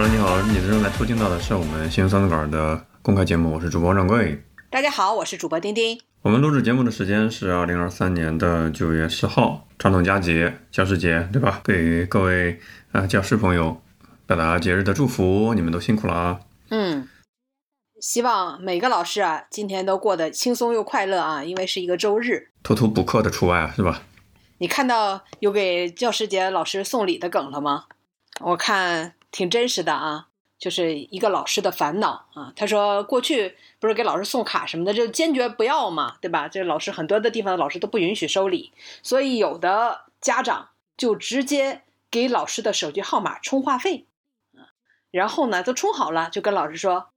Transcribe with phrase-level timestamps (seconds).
[0.00, 4.40] Hello，你好，你正在收听到的是我们新闻三字稿的公开节目，我是主播掌柜。
[4.70, 6.00] 大家好，我是主播丁丁。
[6.22, 11.60] 我们录制节目的时间是二零二三年的九月十号，传统佳节教师节，对吧？
[11.64, 12.60] 给各位
[12.92, 13.82] 啊、教师朋友
[14.24, 16.40] 表达节日的祝福，你们都辛苦了啊！
[16.70, 17.08] 嗯，
[18.00, 22.50] 希望每个老师啊，今天都过得轻松又快乐啊，因为是一个周日。
[22.62, 24.02] 偷偷补课的除外啊，是吧？
[24.58, 27.86] 你看到有给教师节老师送礼的梗了吗？
[28.40, 30.28] 我看挺真实的啊，
[30.58, 32.52] 就是一个老师的烦恼啊。
[32.56, 36.48] 他说过去不是给老师送卡什么的，就坚决不要嘛，对吧？
[36.48, 44.06] 这老师很多的地方的老师都不允许收礼，所以有的家长就直接给老师的手机号码充话费，
[44.56, 44.72] 啊，
[45.10, 47.10] 然后呢都充好了，就跟老师说，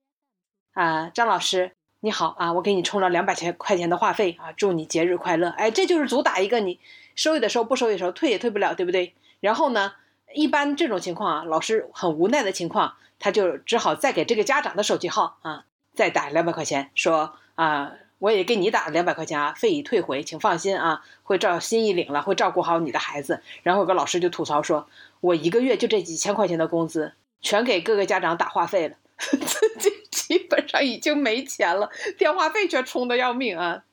[0.73, 5.49] 啊，张老师你好啊，我给你充了两百钱块钱的话费啊，祝你节日快乐。
[5.49, 6.79] 哎，这就是主打一个你
[7.15, 9.15] 收益的时候不收益的时候退也退不了，对不对？
[9.39, 9.93] 然后呢，
[10.33, 23.41] 一般这种情况啊，老师很无奈的情况，他就只好再给这个家长的手机号啊，再打两百块钱，说啊，我也给你打两百块钱啊，费已退回，请放心啊，会照心意领了，会照顾好你的孩子。
[23.63, 24.87] 然后有个老师就吐槽说，
[25.19, 33.83] 我一个月就这几千块钱的工资，全给各个家长打话费了， 自己基本上已经没钱了，电话费却充的要命啊，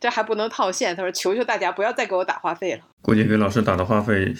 [0.00, 0.96] 这还不能套现。
[0.96, 2.80] 他说求求大家不要再给我打话费了。
[3.02, 4.34] 估计给老师打的话费，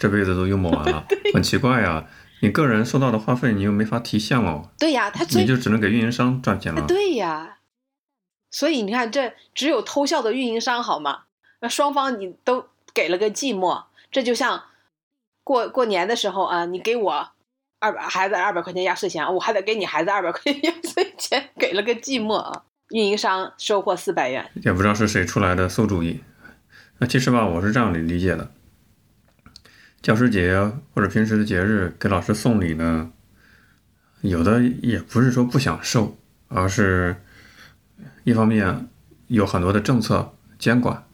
[0.00, 2.06] 这辈子都用不完了， 很奇怪呀、
[2.40, 6.86] 你个人收到的话费，你又没法提现哦，对呀，他你就只能给运营商赚钱了。
[6.86, 7.58] 对呀，
[8.50, 11.24] 所以你看，这只有偷笑的运营商好吗？
[11.60, 14.62] 那双方你都给了个寂寞，这就像
[15.44, 17.28] 过过年的时候啊，你给我
[17.78, 22.64] 二百孩子二百块钱压岁钱，我还得给你孩子二百块钱压岁钱，给了个寂寞啊。
[22.90, 26.18] 运营商收获四百元，也不知道是谁出来的馊主意。
[26.98, 28.50] 那其实吧，我是这样理理解的：
[30.02, 30.58] 教师节
[30.94, 33.12] 或者平时的节日给老师送礼呢，
[34.22, 36.18] 有的也不是说不想收，
[36.48, 37.16] 而是
[38.24, 38.88] 一方面
[39.26, 41.04] 有很多的政策监管，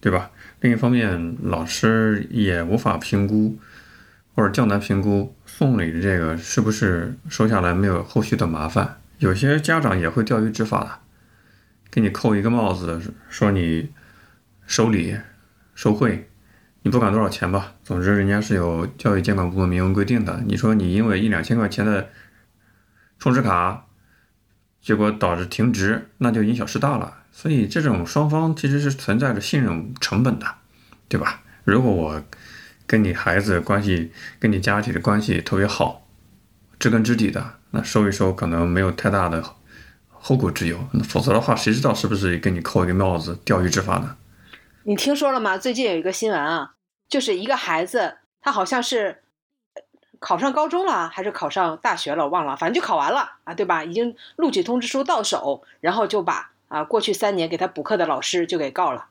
[0.00, 0.30] 对吧？
[0.60, 3.58] 另一方面，老师也无法评估
[4.34, 9.00] 或者较难评估送礼的这个是不是收下来没有后续的麻烦。
[9.18, 11.00] 有些家长也会钓鱼执法。
[11.88, 13.90] 给你扣一个帽子，说你
[14.66, 15.16] 收礼、
[15.74, 16.28] 收贿，
[16.86, 20.40] 你不管多少钱吧，总之人家是有教育监管部门明文规定的。
[20.46, 22.10] 你说你因为一两千块钱的
[23.18, 23.86] 充值卡，
[24.80, 27.24] 结果导致停职，那就因小失大了。
[27.32, 30.46] 所以这种双方其实是存在着信任成本的，
[31.08, 31.42] 对吧？
[31.64, 32.22] 如果我
[32.86, 36.06] 跟你孩子关系、跟你家庭的关系特别好，
[36.78, 39.42] 知根知底的，那收一收可能没有太大的。
[40.08, 44.16] 后顾之忧，否则的话，谁知道是不是给你扣一个帽子，钓鱼执法呢？
[44.84, 45.58] 你听说了吗？
[45.58, 46.74] 最近有一个新闻啊，
[47.08, 49.22] 就是一个孩子，他好像是
[50.18, 53.84] 考上高中了，还是考上大学了，我忘了，反正就考完了啊，对吧？
[53.84, 59.08] 已经录取通知书到手，然后就把啊过去三年给他补课的老师就给告了，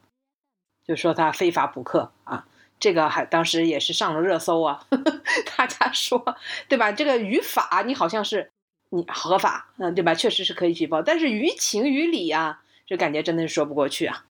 [0.86, 2.46] 就说他非法补课啊，
[2.80, 5.22] 这个还当时也是上了热搜啊，呵 呵
[5.58, 6.36] 大家说
[6.68, 6.92] 对吧？
[6.92, 8.52] 这个语法你好像是。
[8.90, 10.14] 你合法，嗯，对吧？
[10.14, 14.26] 确实是可以举报，但是于情于理啊，这感觉真的是说不过去啊。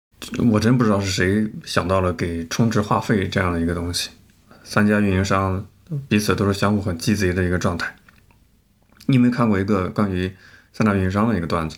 [0.51, 4.09] 我真不知道是谁想到了给充值话费这样的一个东西。
[4.63, 5.67] 三家运营商
[6.07, 7.95] 彼此都是相互很鸡贼的一个状态。
[9.05, 10.35] 你有没有看过一个关于
[10.73, 11.77] 三大运营商的一个段子？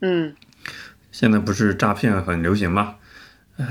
[0.00, 0.34] 嗯，
[1.12, 2.96] 现在不是诈骗很流行吗？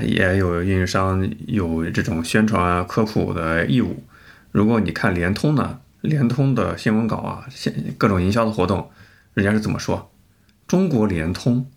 [0.00, 4.02] 也有运营商有这种宣传啊、科普的义务。
[4.50, 5.80] 如果你看联通呢？
[6.00, 8.90] 联通的新闻稿啊，现各种营销的活动，
[9.32, 10.10] 人家是怎么说？
[10.66, 11.70] 中国联通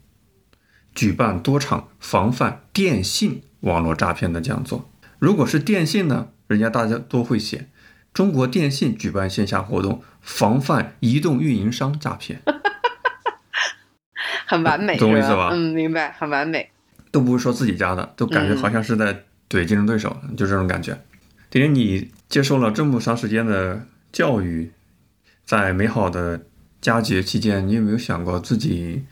[0.97, 4.89] 举办多场防范电信网络诈骗的讲座。
[5.19, 7.67] 如果是电信呢，人家大家都会写
[8.11, 12.41] 中国电信举办线下活动，防范移动运营商诈骗。
[14.47, 15.51] 很完美，懂我意思吧？
[15.53, 16.71] 嗯，明白，很完美。
[17.11, 19.13] 都不是说自己家的，都感觉好像是在
[19.47, 20.99] 怼竞争对手，嗯、就这种感觉。
[21.51, 23.87] 丁丁，你接受了这么长时间的。
[24.09, 24.71] 教育，
[25.45, 26.41] 在美好的
[26.81, 29.03] 佳节期间，你有没有想过自己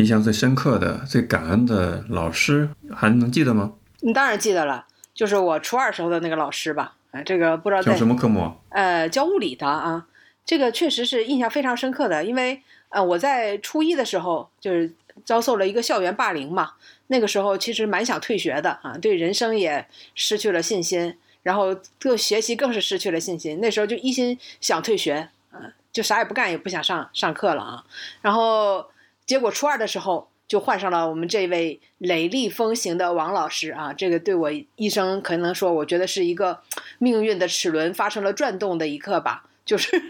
[0.00, 3.74] 印象最深刻的、最感恩的老师，还能记得吗？
[4.00, 6.96] 你当然记得了，就是我初二时候的那个老师吧。
[7.10, 8.50] 哎，这个不知道教什么科目？
[8.70, 10.06] 呃，教物理的啊。
[10.46, 14.90] 这个确实是印象非常深刻的，因为呃，我在初一的时候就是
[15.24, 16.72] 遭受了一个校园霸凌嘛。
[17.08, 21.14] 那个时候其实蛮想退学的啊，对人生也失去了信心。
[21.42, 25.60] 然后对学习更是失去了信心，那时候就一心想退学，啊，
[25.92, 27.84] 就啥也不干，也不想上上课了啊。
[28.22, 28.86] 然后
[29.30, 36.60] 结果初二的时候就换上了我们这位雷厉风行的王老师啊，这个对我一生可能说，我觉得是一个
[36.98, 40.02] 命运的齿轮发生了转动的一刻吧， 就是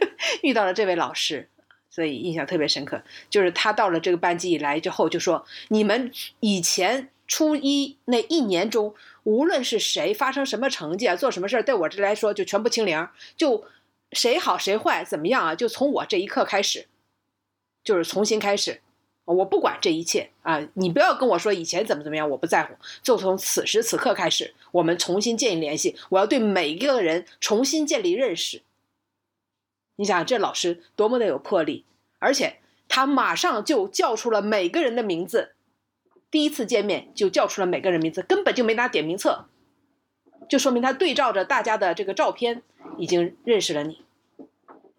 [0.42, 1.50] 遇到了这位老师，
[1.90, 3.02] 所以印象特别深刻。
[3.28, 8.94] 就是他到了这个班级以来之后，就说你们以前初一那一年中，
[9.24, 13.06] 无论是谁发生什么成绩啊，做什么事儿，对我这来说就全部清零，
[13.36, 13.64] 就
[14.12, 16.86] 谁好谁坏怎么样啊，就从我这一刻开始，
[17.84, 18.80] 就是重新开始。
[19.32, 20.60] 我不管这一切啊！
[20.74, 22.74] 你不要跟我说以前怎么怎么样，我不在乎。
[23.02, 25.96] 就从此时此刻开始，我们重新建立联系。
[26.10, 28.62] 我要对每一个人重新建立认识。
[29.96, 31.84] 你想，这老师多么的有魄力，
[32.18, 35.52] 而且他马上就叫出了每个人的名字。
[36.30, 39.46] 第一次见面就叫出了每个人名字，根本就没拿点名册，
[40.48, 42.62] 就说明他对照着大家的这个照片
[42.98, 44.02] 已经认识了你。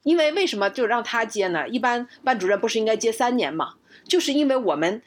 [0.04, 1.68] 因为为什么就让他接呢？
[1.68, 3.76] 一般班主任不是应该接三年吗？
[4.06, 5.02] 就是因为我们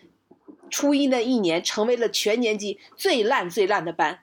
[0.70, 4.20] 初一那一年成为了全年级最烂最烂的班，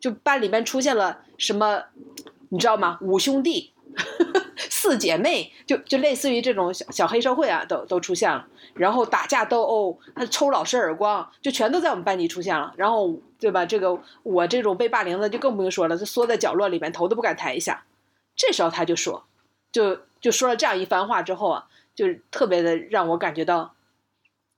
[0.00, 1.84] 就班里面出现了什么，
[2.50, 2.98] 你知道吗？
[3.00, 3.72] 五兄弟、
[4.58, 8.46] 四姐妹，就就类似于这种小小黑社会啊，都都出现了。
[8.74, 9.98] 然后打架斗殴，
[10.30, 12.74] 抽老师耳光，就全都在我们班级出现了。
[12.76, 13.64] 然后对吧？
[13.64, 17.84] 这个我这种被霸凌的就更不用说了，就缩在角落里面，头都不敢抬一下。
[18.34, 19.24] 这时候他就说，
[19.72, 21.66] 就就说了这样一番话之后啊。
[21.96, 23.74] 就是特别的让我感觉到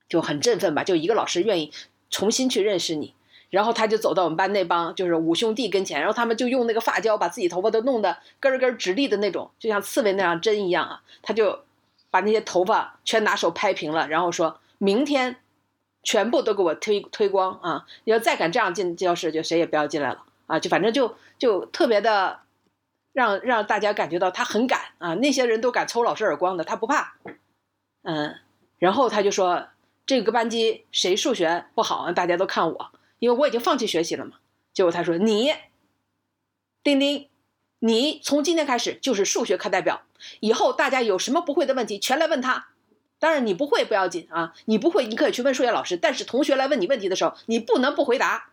[0.07, 1.71] 就很振奋吧，就一个老师愿意
[2.11, 3.15] 重新去认识你，
[3.49, 11.63] 然后他就走到我们班那帮就是五兄弟跟前，然后他们就用那个发胶把自己头发都弄得根根直立的那种，就像刺猬那样针一样啊，他就
[12.11, 15.37] 把那些头发全拿手拍平了，然后说明天
[16.03, 17.85] 全部都给我推推光啊！
[18.03, 20.59] 你要再敢这样进教室，就谁也不要进来了啊！
[20.59, 22.39] 就反正就就特别的。
[23.11, 25.15] 让让大家感觉到他很敢啊！
[25.15, 27.15] 那些人都敢抽老师耳光的，他不怕。
[28.03, 28.35] 嗯，
[28.77, 29.67] 然后他就说
[30.05, 34.37] ：“这个班级谁数学不好，大家都看我，因为我已经放弃学习了嘛。”
[34.73, 35.53] 结果他说：“你，
[36.83, 37.27] 丁丁，
[37.79, 40.03] 你从今天开始就是数学课代表，
[40.39, 42.67] 以后大家有什么不会的问题，全来问他。
[43.17, 48.51] 当然你不会不要紧啊，你不会你可以去问数学老师，但是同学来问你问题的时候，你不能不回答。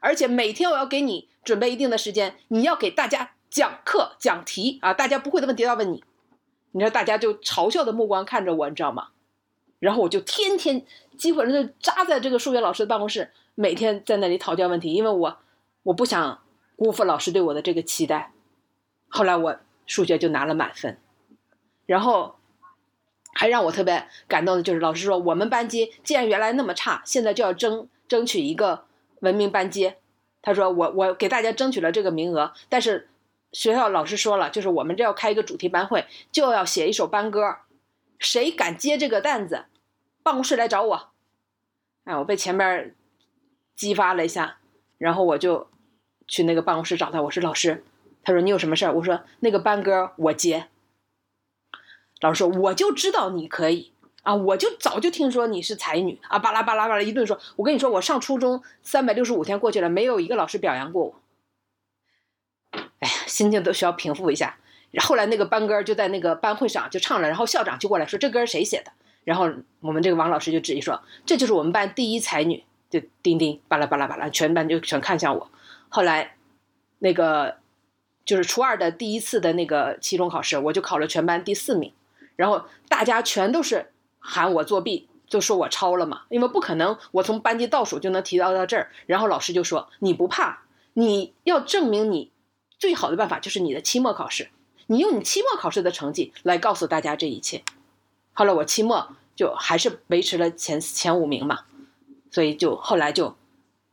[0.00, 6.04] 而且每天我要给你准备一定的时间，你要给大家。”讲课讲题啊，大家不会的问题要问你，
[6.70, 9.08] 你说大家就嘲笑的目光看着我，你知道吗？
[9.80, 10.84] 然后我就天天
[11.16, 15.38] 基本上就扎在这个数学老师的办公室，每天在那里讨教问题，因为我
[15.82, 16.40] 我不想
[16.76, 18.32] 辜负老师对我的这个期待。
[19.08, 19.56] 后来我
[19.86, 20.98] 数学就拿了满分，
[21.86, 22.36] 然后
[23.32, 28.84] 还让我特别感动的就是老师说，我们班级既然原来那么差，现在就要争争取一个
[29.20, 29.94] 文明班级。
[30.42, 33.08] 他说我我给大家争取了这个名额，但是。
[33.52, 37.56] 学校老师说了，就是我们这要开一个主题班会，就要写一首班歌，
[38.18, 39.64] 谁敢接这个担子，
[40.22, 41.10] 办公室来找我。
[42.04, 42.94] 哎，我被前面
[43.74, 44.58] 激发了一下，
[44.98, 45.68] 然后我就
[46.26, 47.84] 去那个办公室找他，我说老师，
[48.22, 48.92] 他说你有什么事儿？
[48.94, 50.68] 我说那个班歌我接。
[52.20, 53.92] 老师说我就知道你可以
[54.22, 57.38] 啊，我就早就听说你是才女啊，巴拉巴拉巴拉一顿说。
[57.56, 61.19] 我跟你说，我上初中三百六十五天过去了，没有一个老师表扬过我。
[62.72, 64.56] 哎呀，心情都需要平复一下。
[64.98, 68.90] 后来那个班歌就在那个班会上就唱了，然后校长就过来说：“这歌谁写的？”
[69.22, 69.48] 然后
[69.80, 75.48] 我们这个王老师就指一说：“这就是我们班第一才女，就丁丁。”巴拉巴拉巴拉，全班就全看向我。
[75.88, 76.34] 后来
[76.98, 77.58] 那个
[78.24, 81.92] 就是初二的第一次的那个期中考试，我就考了全班第四名。
[82.34, 88.90] 然后大家全都是喊我作弊，就说我抄了嘛，因为不可能我从班级倒数就能提到到这儿。
[89.06, 90.62] 然后老师就说：“你不怕，
[90.94, 92.32] 你要证明你。”
[92.80, 94.48] 最好的办法就是你的期末考试，
[94.86, 97.62] 你用你期末考试的成绩来告诉大家这一切。
[98.32, 101.60] 后来我期末就还是维持了前前五名嘛，
[102.30, 103.36] 所以就后来就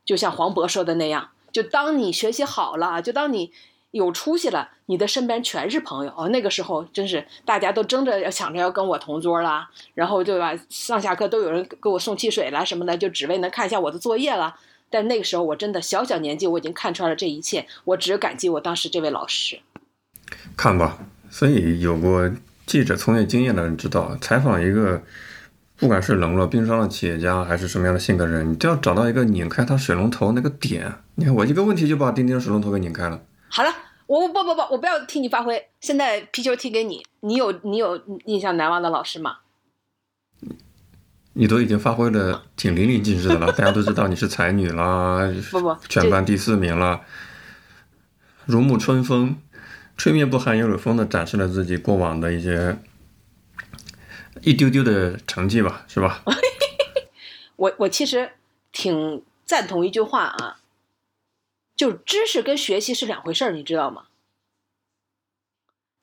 [0.06, 3.52] 就像黄渤说的那样，就当你学习好了，就当你
[3.90, 6.30] 有出息了，你的身边全是朋友哦。
[6.30, 10.58] 那个时候真是大家都争着要抢着要跟我同桌啦，然后对吧？
[10.70, 14.58] 上下课都有人给我送汽水啦什么的，就只为能看一下我的作业了。
[14.90, 17.66] 但那个时候我真的小小年纪，我已经看穿了这一切。
[17.84, 19.60] 我只感激我当时这位老师。
[20.56, 20.98] 看吧，
[21.30, 22.30] 所以有过
[22.66, 25.02] 记者从业经验的人知道，采访一个
[25.76, 30.92] 不管是冷若冰霜的企业家，还是什么样的性格人，你都要找到一个拧开他水龙头那个点。
[31.14, 33.20] 你看我一个问题就把钉钉水龙头给拧开了。
[33.48, 33.70] 好了，
[34.06, 35.66] 我不不不，我不要替你发挥。
[35.80, 39.38] 现在皮球踢给你，你有你有印象难忘的老师吗？
[41.40, 45.20] 你都已经发挥的挺淋漓尽致的了， 大家都知道你是才女啦，
[45.52, 47.02] 不不，全班第四名了，
[48.44, 49.36] 如沐春风，
[49.96, 52.76] 吹面不寒又有风的展示了自己过往的一些
[54.42, 56.24] 一丢丢的成绩吧，是吧？
[57.54, 58.32] 我我其实
[58.72, 60.58] 挺赞同一句话啊，
[61.76, 64.06] 就知识跟学习是两回事儿，你知道吗？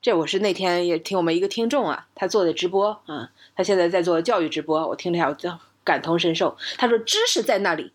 [0.02, 6.58] 这我是那天也听我们一个听众啊，他做的直播啊，他现在在做教育直播，我听了一下，感同身受。
[6.78, 7.94] 他说，知识在那里，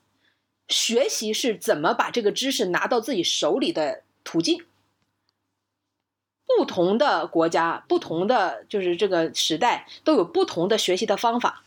[0.69, 4.65] 学习是怎么把这个知识拿到自己手里的途径。
[6.47, 11.63] 不同的国家，不同的就是这个时代，都有不同的学习的方法，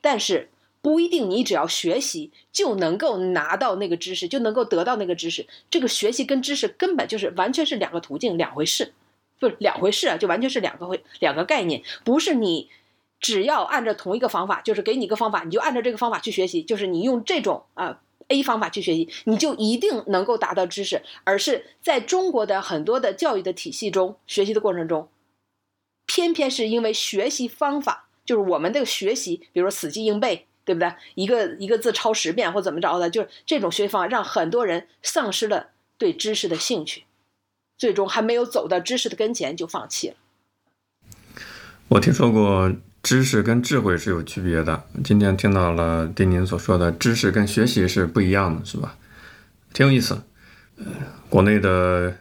[0.00, 0.50] 但是
[0.82, 5.46] 不一定你只要学习就能够拿到那个知识，就能够得到那个知识。
[5.70, 8.92] 这个学习跟知识根本就是完全是两个途径，两回事。
[9.38, 12.70] 不是两回事啊，就完全是两个回两个概念，不是你
[13.24, 25.08] 只要按照同一个方法，就是给你一个方法，你就按照这个方法去学习，就是你用这种啊 A 方法去学习，你就一定能够达到知识，而是在中国的很多的教育的体系中，学习的过程中，
[26.04, 30.92] 偏偏是因为学习方法，就是我们的学习，比如说死记硬背，对不对？
[31.14, 37.04] 一个一个字抄十遍或怎么着的，就是这种学习方法，让很多人丧失了对知识的兴趣。
[37.78, 40.14] 最终还没有走到知识的跟前就放弃了。
[41.88, 42.72] 我听说过
[43.04, 48.96] 知识跟智慧是有区别的，今天听到了丁宁所说的知识跟学习是不一样的，是吧？
[49.74, 50.22] 挺有意思。
[50.78, 50.86] 呃，
[51.28, 52.16] 国内的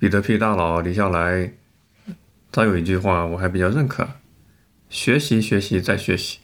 [0.00, 1.52] 彼得 P 大佬李笑来，
[2.50, 4.08] 他有一句话我还比较认可：
[4.90, 6.40] 学习，学习再学习，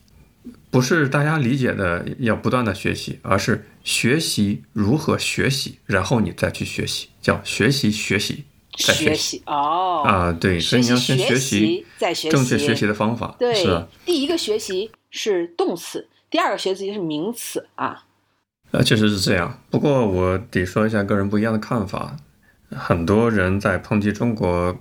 [0.71, 8.45] 不是大家理解的要不断的学习，而是学习如何学习，然后你再去学习，叫学习学习。
[8.77, 13.37] 学习哦啊，对，所以你要先学习再学习正确学习的方法。
[13.39, 18.05] 对，是第一个学习是动词，第二个学习是名词啊。
[18.71, 19.61] 呃，确实是这样。
[19.71, 22.17] 不过我得说一下个人不一样的看法。
[22.71, 24.75] 很多人在抨击中国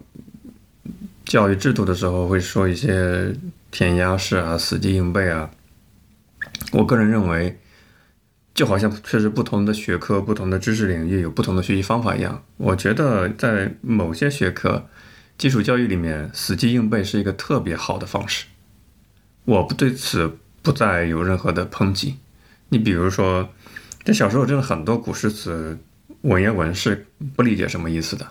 [1.26, 3.36] 教育制度的时候，会说一些
[3.70, 5.52] 填鸭式啊、死记硬背啊。
[6.72, 7.58] 我个人认为。
[8.62, 14.88] 就好像确实不同的学科、不同的知识领域有不同的学习方法一样，我觉得在某些学科，
[15.36, 18.46] 基础教育里面死记硬背是一个特别好的方式。
[19.46, 22.18] 我不对此不再有任何的抨击。
[22.70, 23.50] 你比如说，
[24.04, 25.76] 这小时候真的很多古诗词、
[26.22, 28.28] 文言文是不理解什么意思的，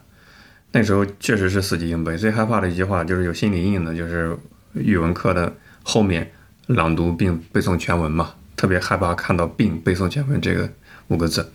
[0.71, 2.17] 那时候确实是死记硬背。
[2.17, 4.39] 最害怕的一句话就是有心理阴影的，就是
[4.75, 6.31] 语文课的后面
[6.69, 8.35] 朗读并背诵全文嘛。
[8.61, 10.71] 特别害怕看到“并背诵全文”这个
[11.09, 11.51] 五个字，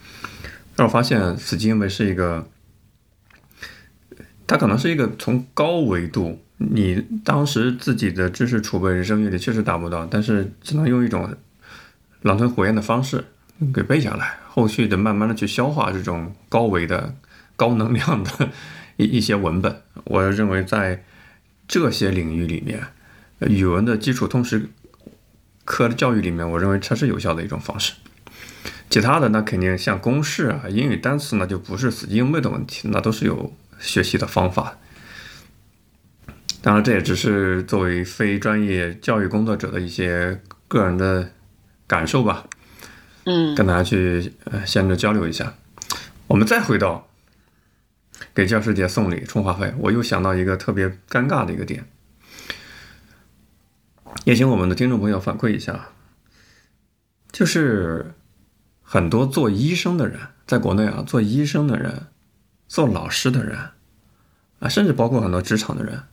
[0.75, 2.49] 但我发现死记硬背是一个，
[4.47, 11.31] 它可能是一个从高维度，你当时自己的知识储备、人生阅历确实达不到，但是只能用一种
[12.23, 13.23] 狼吞虎咽的方式
[13.71, 17.13] 给背下来，后续的慢慢的去消化这种高维的、
[17.55, 18.49] 高能量的
[18.97, 19.79] 一一些文本。
[20.05, 21.03] 我认为在
[21.67, 22.81] 这些领域里面，
[23.41, 24.67] 语文的基础通识。
[25.65, 27.93] 科的教育里面，我认为它是有效的一种方式。
[28.89, 34.77] 其他的那肯定像公式啊、英语单词，那就不是死记硬背的问题，那都是有学习的方法。
[36.61, 41.31] 当然，这也只是作为非专业教育工作者的一些个人的
[41.87, 42.45] 感受吧。
[43.25, 45.55] 嗯，跟大家去呃闲着交流一下。
[46.27, 47.07] 我们再回到
[48.33, 51.85] 给教师节送礼充话费，我又想到一个特别尴尬的一个点。
[54.23, 55.89] 也请我们的听众朋友反馈一下，
[57.31, 58.15] 就是
[58.81, 62.07] 很多做医生的人，在国内啊，做医生的人、
[62.67, 63.57] 做老师的人
[64.59, 66.03] 啊，甚至包括很多职场的人，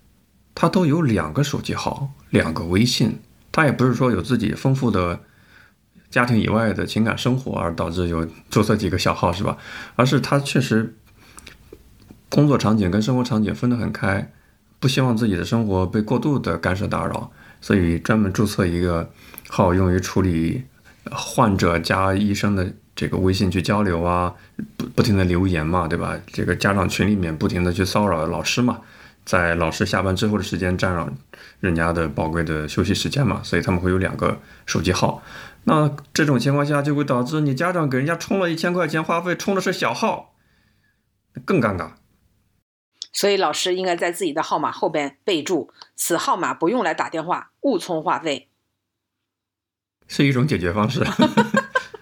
[0.54, 3.20] 他都有两个手机号、两个微信。
[3.50, 5.20] 他也不是说有自己丰富的
[6.10, 9.56] 家庭以外的情感生活而导致有注册几个小号，是吧？
[9.94, 10.96] 而是他确实
[12.30, 14.32] 工作场景跟生活场景分得很开，
[14.80, 17.30] 不希望自己的生活被过度的干涉打扰。
[17.62, 19.08] 所以专门注册一个
[19.48, 20.62] 号，用于处理
[21.10, 24.34] 患者加医生的这个微信去交流啊，
[24.76, 26.20] 不不停的留言嘛，对吧？
[26.26, 28.80] 这个家长群里面不停的去骚扰老师嘛，
[29.24, 31.16] 在老师下班之后的时间占用
[31.60, 35.22] 人家的宝贵的休息时间嘛，所以他们会有两个手机号。
[35.64, 40.34] 那这种情况下就会导致你家长给人家充了一千块钱话费，充的是小号，
[41.44, 41.92] 更尴尬。
[43.12, 48.48] 所以老师应该在自己的号码后边备注：“此号码不用来打电话，勿充话费。”
[50.08, 51.04] 是一种解决方式，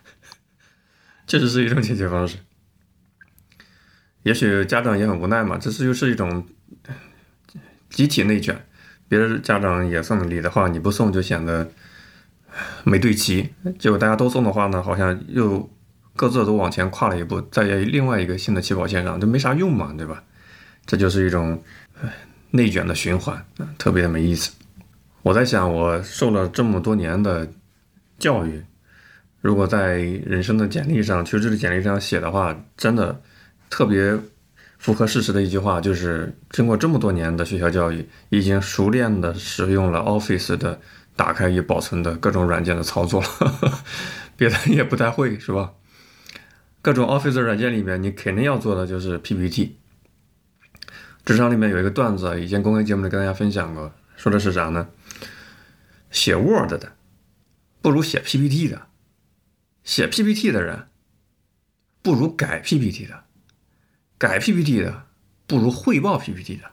[1.26, 2.38] 确实是一种解决方式。
[4.22, 6.46] 也许家长也很无奈嘛，这是又是一种
[7.88, 8.66] 集体内卷。
[9.08, 11.70] 别的家长也送礼的话，你不送就显得
[12.84, 13.44] 没对齐；
[13.78, 15.68] 结果大家都送的话呢，好像又
[16.14, 20.22] 各自都往前跨了一步，在另外一个新的起跑线上，就没啥用嘛，对吧？
[20.90, 21.62] 这就是一种
[22.50, 23.46] 内卷的循环，
[23.78, 24.50] 特别的没意思。
[25.22, 27.48] 我在想，我受了这么多年的
[28.18, 28.60] 教育，
[29.40, 33.22] 如果在人生的简历上、求职的简历上写的话，真的
[33.68, 34.18] 特别
[34.78, 40.80] 符合事实的一句话，就是经过这么多年的学校教育，已经熟练的使用了 Office 的
[41.14, 43.78] 打开与保存的各种软件的操作了，
[44.36, 45.70] 别的也不太会，是吧？
[46.82, 49.76] 各种 Office 软件里面，你肯定要做的就是 PPT。
[51.24, 54.88] 职场里面有一个段子，以前公开节目里跟大家分享过，说的是啥呢？
[56.10, 56.92] 写 Word 的
[57.80, 58.86] 不如写 PPT 的。
[59.82, 60.88] 写 PPT 的人
[62.02, 63.24] 不如改 PPT 的，
[64.18, 65.06] 改 PPT 的
[65.46, 66.70] 不如汇报 PPT 的，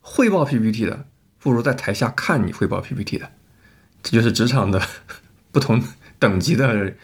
[0.00, 1.06] 汇报 PPT 的
[1.38, 3.32] 不如在台下看你汇报 PPT 的，
[4.02, 4.80] 这就是职场的
[5.50, 5.82] 不同
[6.18, 6.94] 等级的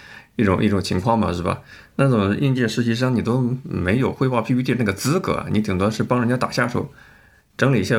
[0.40, 1.62] 一种一种情况嘛，是吧？
[1.96, 6.90] 那种应届实习生你都没有汇报 PPT 那个资格，你顶多是帮人家打下手，
[7.56, 7.96] 整理一些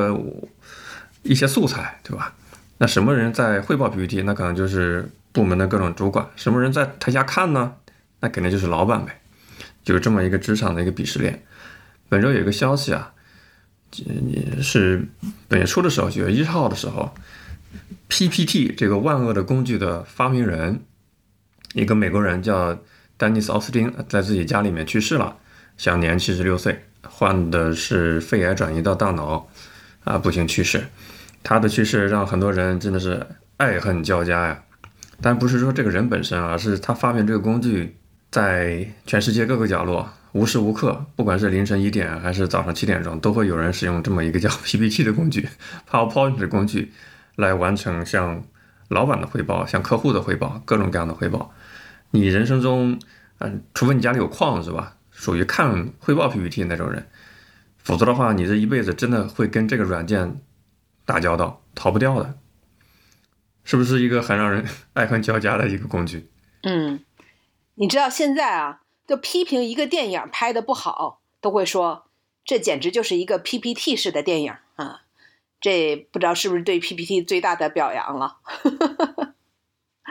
[1.24, 2.33] 一些素材，对吧？
[2.79, 4.24] 那什么人在汇报 PPT？
[4.24, 5.10] 那可能就是。
[5.33, 7.74] 部门的各种主管，什么人在台下看呢？
[8.19, 9.21] 那肯定就是老板呗，
[9.81, 11.41] 就是这么一个职场的一个鄙视链。
[12.10, 13.13] 本周有一个消息啊，
[14.62, 15.07] 是
[15.48, 17.10] 本月初的时候，九月一号的时候
[18.10, 20.83] ，PPT 这个万恶的工具的发明人，
[21.73, 22.77] 一个美国人叫
[23.17, 25.35] 丹尼斯·奥斯汀，在自己家里面去世了，
[25.77, 29.47] 享年七十六岁，患的是肺癌转移到大脑，
[30.03, 30.83] 啊，不幸去世。
[31.43, 33.25] 他的去世让很多人真的是
[33.57, 34.63] 爱恨交加呀。
[35.21, 37.95] 但不是说这个人本身啊，是他发明这个工具，
[38.31, 45.47] 在全世界各个角落，无时无刻，不管是凌晨一点还是早上七点钟，都会有人使用这么一个叫 PPT 的工具
[45.89, 46.91] ，PowerPoint 的工具，
[47.35, 48.43] 来完成像
[48.87, 51.53] 老板的汇报、像客户的汇报、各种各样的汇报。
[52.11, 52.99] 你人生中，
[53.39, 54.97] 嗯，除非你家里有矿是吧？
[55.11, 57.09] 属于看汇报 PPT 那种人，
[57.77, 60.41] 否则的话，你这一辈子真的会跟这个软件
[61.05, 62.37] 打交道，逃不掉的。
[63.63, 66.29] 是不是一个很让人 爱恨交加的一个工具？
[66.63, 67.03] 嗯，
[67.75, 72.05] 你知道现在啊，就批评一个电影拍的不好，都会说
[72.43, 75.01] 这简直就是一个 PPT 式的电影啊！
[75.59, 78.37] 这不知道是不是对 PPT 最大的表扬了？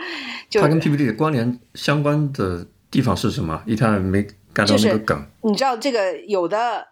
[0.52, 3.62] 它跟 PPT 的关联相关的地方是什么？
[3.66, 5.26] 一看没感到那个梗。
[5.42, 6.88] 你知道这个有的，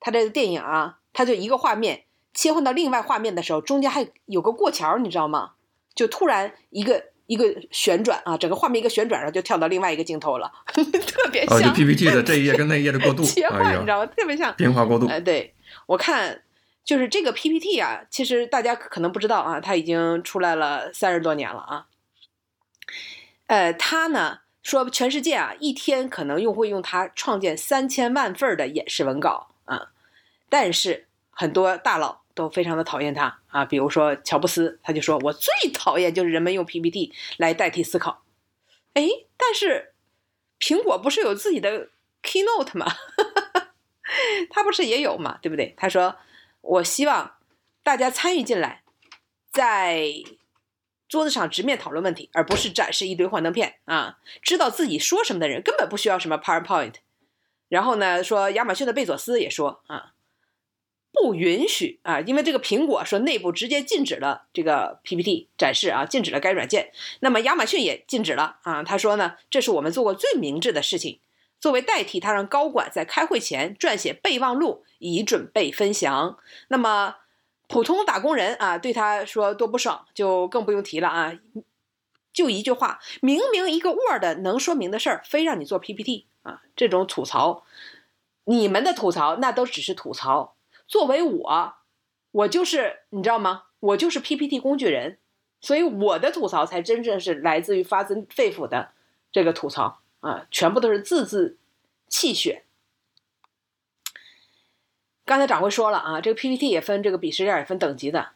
[0.00, 5.50] 它这个电影啊，它就一个画面切换到另外画面的时候，中间还有个过桥，你知道吗？
[5.94, 11.58] 就突然一个一个旋转啊，整个画面一个旋转，然后就跳到另外一个镜头了， 特别像。
[11.58, 14.06] 哦，就 PPT 的这一页跟那一页的过渡 切换，你知道吗？
[14.16, 15.06] 特别像变化过渡。
[15.06, 15.54] 哎，对
[15.86, 16.42] 我看
[16.82, 21.86] 就是这个 PPT 啊，其实大家可能不知道啊，它已经出来了三十多年了啊。
[23.46, 29.92] 呃，它呢说全世界啊一天可能用会用它创建三千万份的演示文稿啊，
[30.48, 32.22] 但是很多大佬。
[32.34, 38.22] 都非常的讨厌他啊，比如说乔布斯，他就说我最讨厌就是人们用 PPT 来代替思考。
[38.94, 39.92] 哎，但是
[40.58, 41.90] 苹果不是有自己的
[42.22, 42.90] Keynote 吗？
[44.48, 45.74] 他不是也有嘛，对不对？
[45.76, 46.16] 他说
[46.62, 47.34] 我希望
[47.82, 48.82] 大家参与进来，
[49.50, 50.02] 在
[51.12, 54.16] 桌子上直面讨论问题，而不是展示一堆幻灯片啊。
[54.40, 56.94] 知道自己说什么的人根本不需要什么 PowerPoint。
[57.68, 60.14] 然后呢，说亚马逊的贝佐斯也说啊。
[61.14, 62.20] 不允许啊！
[62.20, 66.90] 因为这个苹果说内部直接禁止了这个 PPT 展示啊，禁止了该软件。
[67.20, 68.82] 那么亚马逊也禁止了啊。
[68.82, 71.20] 他说呢，这是我们做过最明智的事情。
[71.60, 76.38] 作为代替，他让高管在开会前撰写备忘录，以准备分享。
[76.68, 77.16] 那么
[77.72, 81.32] 普通打工人啊，对他说多不爽，就更不用提了啊。
[82.30, 86.60] 就一句话，明明一个 Word 能说明的事儿，非让你做 PPT 啊！
[86.76, 87.64] 这种吐槽，
[88.44, 90.54] 你们的吐槽那都只是吐槽。
[90.86, 91.74] 作为我，
[92.32, 93.64] 我就是你知道吗？
[93.80, 95.16] 我就是 PPT 工具人，
[95.62, 98.90] 所以我的吐槽才真正是来自于发自肺腑的
[99.32, 101.56] 这个吐槽啊，全部都是字字
[102.08, 102.64] 气血。
[105.24, 108.30] 刚才掌柜说了啊，这个 PPT 也分这个鄙视链，也分等级的，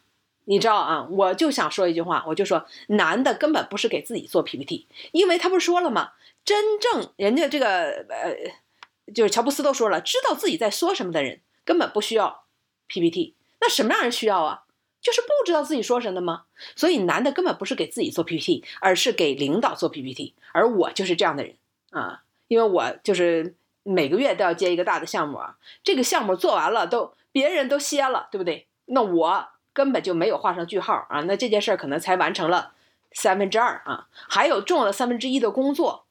[0.45, 1.07] 你知道啊？
[1.11, 6.13] 我就想说一句话，我就说男的根本不是给自己做 PPT，因为他不是说了吗？
[6.45, 12.45] 真正人家这个呃，就是乔布斯都说了，知道自己在说什么的人根本不需要。
[12.89, 14.63] PPT，那什么样人需要啊？
[15.01, 16.45] 就是不知道自己说什么的吗？
[16.77, 20.35] 所以男的根本不是给自己做 PPT，而是给领导做 PPT。
[20.53, 21.57] 而我就是这样的人
[21.91, 23.57] 啊，因为我就是
[23.89, 28.67] 每个月都要接一个大的项目啊，这个项目做完了都别人都歇了，对不对？
[28.87, 32.73] 那我根本就没有画上句号啊，那这件事儿可能才完成了
[33.13, 36.07] 三分之二啊，还有重要的三分之一的工作，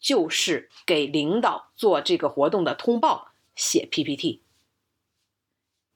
[0.00, 4.42] 就是给领导做这个活动的通报，写 PPT。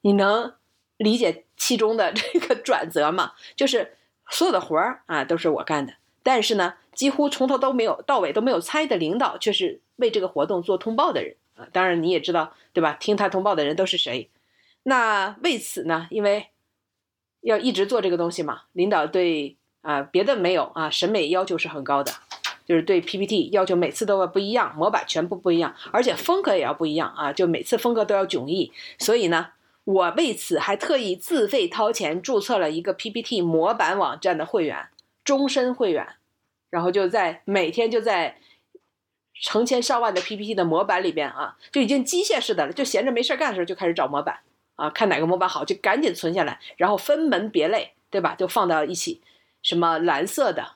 [0.02, 0.54] 你能
[0.96, 3.32] 理解其中的这个转折吗？
[3.56, 3.96] 就是
[4.30, 11.66] 所有的活儿啊都是我干的，但是呢，几乎从头都没有到尾都没有参与的领导却是为这个活动做通报的人啊。
[11.72, 12.94] 当然你也知道，对吧？
[12.94, 14.30] 听他通报的人都是谁？
[14.82, 16.48] 那为此呢，因为
[17.40, 22.12] 要一直做这个东西嘛，领导对啊别的没有啊，审美要求是很高的，
[22.66, 28.72] 就是对 PPT 要求每次都要不一样，模板全部不一样，而且风格也要不一样啊，就每次风格都要迥异。
[28.98, 29.48] 所以呢，
[29.84, 34.88] 我为此还特意自费掏钱注册了一个 PPT 模板网站的会员，
[35.24, 36.06] 终身会员，
[36.70, 38.38] 然后就在每天就在
[39.40, 44.40] 成千上万的 PPT 的模板里边啊，就已经机械式的了，就闲着没事干的时候就开始找模板。
[44.76, 48.34] 啊，看哪个模板好，就赶紧存下来，然后分门别类，对吧？
[48.36, 49.20] 就放到一起。
[49.62, 50.72] 什么蓝色的，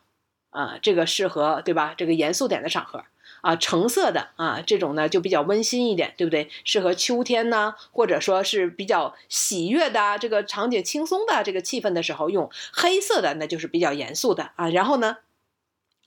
[0.50, 1.94] 啊，这个适合，对吧？
[1.96, 3.04] 这个严肃点的场合。
[3.40, 6.48] 啊，橙色的，啊，这种呢就比较温馨一点，对不对？
[6.64, 12.48] 适合秋天呢，或者说是比较喜悦的这个场景、轻松的这个气氛的时候用。
[12.72, 14.68] 黑色的那就是比较严肃的啊。
[14.70, 15.18] 然后呢？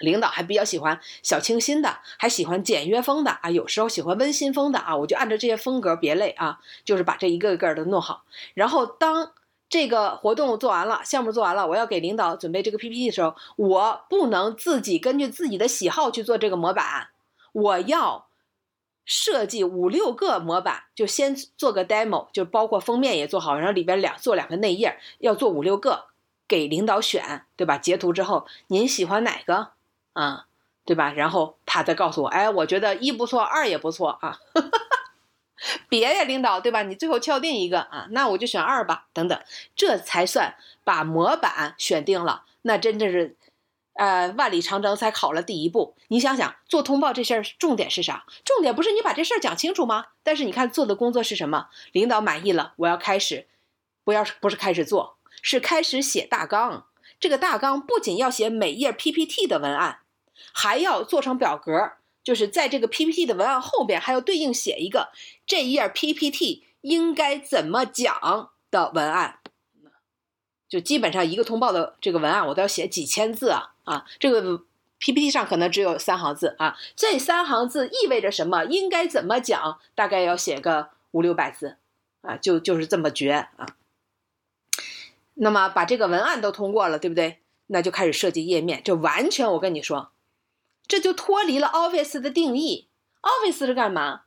[0.01, 8.23] 领导还比较喜欢小清新的，还喜欢简约风的啊，有时候喜欢温馨风的啊，我就按照这些风格别类啊，就是把这一个个的弄好。
[8.53, 9.31] 然后当
[9.69, 17.07] 这个活动做完了，项目做完了，我要给领导准备这个 PPT 的时候，我不能自己根据自己的喜好去做这个模板，
[17.53, 18.27] 我要
[19.05, 26.05] 设计五六个模板，就先做个 demo，就包括封面也做好，然后里边两做两个内页，要做五六个
[26.47, 27.77] 给领导选，对吧？
[27.77, 29.69] 截图之后，您喜欢哪个？
[30.13, 30.45] 啊，
[30.85, 31.11] 对吧？
[31.13, 34.39] 然后他再告诉我，哎，我觉得一不错，二也不错啊。
[35.87, 36.81] 别呀，领导，对吧？
[36.83, 39.05] 你最后敲定一个啊，那我就选二吧。
[39.13, 39.39] 等等，
[39.75, 42.45] 这才算把模板选定了。
[42.63, 43.35] 那真的是，
[43.93, 45.95] 呃，万里长征才考了第一步。
[46.07, 48.25] 你想想，做通报这事儿重点是啥？
[48.43, 50.07] 重点不是你把这事儿讲清楚吗？
[50.23, 51.67] 但是你看做的工作是什么？
[51.91, 53.47] 领导满意了，我要开始，
[54.03, 56.87] 不要不是开始做，是开始写大纲。
[57.19, 59.99] 这个大纲不仅要写每页 PPT 的文案。
[60.53, 65.09] 还要做成表格，就是在这个 PPT 的文案后边还要对应写一个
[65.45, 69.39] 这一页 PPT 应该怎么讲的文案，
[70.67, 74.05] 就基本上一个通报的这个文案我都要写几千字啊啊！
[74.19, 74.63] 这个
[74.99, 78.63] PPT 上可能只有三行字啊，这三行字意味着什么？
[78.65, 79.79] 应该怎么讲？
[79.95, 81.77] 大概要写个五六百字
[82.21, 83.65] 啊，就就是这么绝啊！
[85.33, 87.39] 那么把这个文案都通过了，对不对？
[87.67, 90.11] 那就开始设计页面，这完全我跟你说。
[90.91, 92.89] 这就脱离了 Office 的定义。
[93.21, 94.23] Office 是干嘛？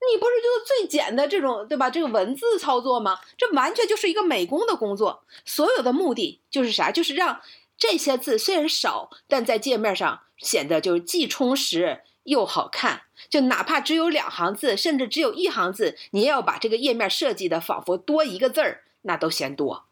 [0.00, 1.88] 你不是就最简的这种对吧？
[1.90, 3.20] 这个文字操作吗？
[3.38, 5.22] 这完全就是一个美工的工作。
[5.44, 6.90] 所有的目的就是啥？
[6.90, 7.40] 就是让
[7.78, 13.02] 这些字虽然少，但在界面上显得就是既充实又好看。
[13.30, 19.84] 就哪怕只有两行字，甚至只有一行字，你也要把这个页面设计的仿佛多一个字儿，那都嫌多。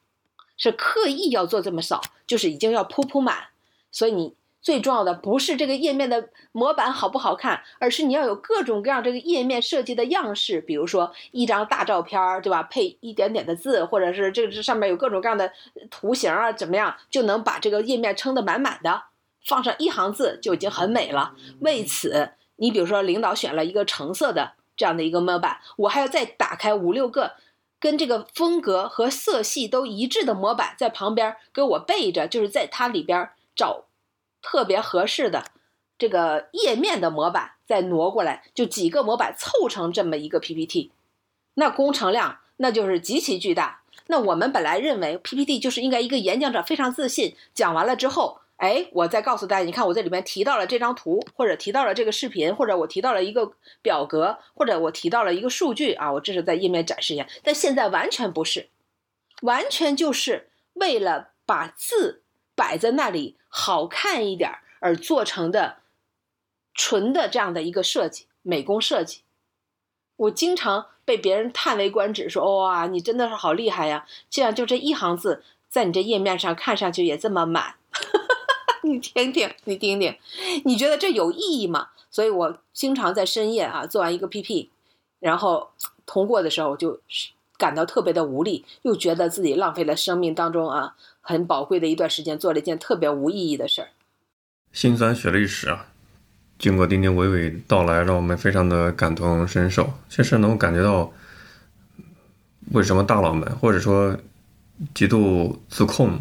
[0.56, 3.50] 是刻意要做这么少，就是已经要铺铺满。
[3.92, 4.34] 所以你。
[4.62, 12.62] 最重要的不是这个页面的模板好不好看，而是你要有各种各样这个页面设计的样式，比如说一张大照片儿，对吧？
[12.64, 15.50] 配一点点的字，或者是这这上面有各种各样的
[15.90, 19.04] 图形啊，怎么样就能把这个页面撑得满满的？
[19.46, 21.34] 放上一行字就已经很美了。
[21.60, 27.32] 为此，你比如说领导选了一个橙色的这样的一个模板，我还要再打开五六个
[27.80, 33.86] 跟这个风格和色系都一致的模板在旁边给我备着，就是在它里边找。
[34.42, 35.44] 特别合适的
[35.98, 40.92] 这个页面的模板再挪过来，就几个模板凑成这么一个 PPT，
[41.54, 43.82] 那工程量那就是极其巨大。
[44.06, 57.26] 那我们本来认为 PPT 就是应该一个演讲者非常自信，讲完了之后，哎，我再告诉大家，你看我在里面提到了这张图，或者提到了这个视频，或者我提到了一个表格，或者我提到了一个数据啊，我这是在页面展示一下。
[57.44, 58.68] 但现在完全不是，
[59.42, 62.22] 完全就是为了把字。
[62.60, 65.78] 摆在那里好看一点而做成的
[66.74, 69.22] 纯的这样的一个设计，美工设计，
[70.16, 74.06] 我经常被别人叹为观止，说哇，你真的是好厉害呀！
[74.28, 77.76] 这样就这一行字，在你这页面上看上去也这么满，
[78.84, 80.18] 你听听，你听听，
[80.66, 81.88] 你觉得这有意义吗？
[82.10, 84.68] 所以我经常在深夜啊做完一个 PP，
[85.18, 85.70] 然后
[86.04, 87.00] 通过的时候就
[87.56, 90.94] 感到特别的无力，又觉得自己浪费了生命当中啊。
[91.20, 93.88] 很宝贵的一段时间，做了一件特别无意义的事儿。
[94.72, 95.86] 辛酸血泪史啊，
[96.58, 99.92] 经过丁丁娓娓道来，让我们非常的感同身受。
[100.08, 101.12] 确实能够感觉到，
[102.72, 104.16] 为什么大佬们或者说
[104.94, 106.20] 极度自控、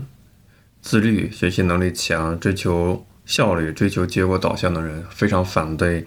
[0.82, 6.06] 自律、学习能力强、追求效率、追求结果导向的人，非常反对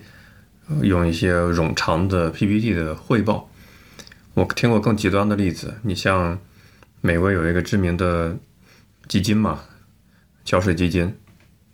[0.83, 3.49] 用一些冗长的 PPT 的汇报。
[4.35, 6.39] 我听过更极端的例子，你像
[7.01, 8.37] 美国有一个知名的。
[9.13, 9.65] 基金嘛，
[10.43, 11.15] 桥水基金，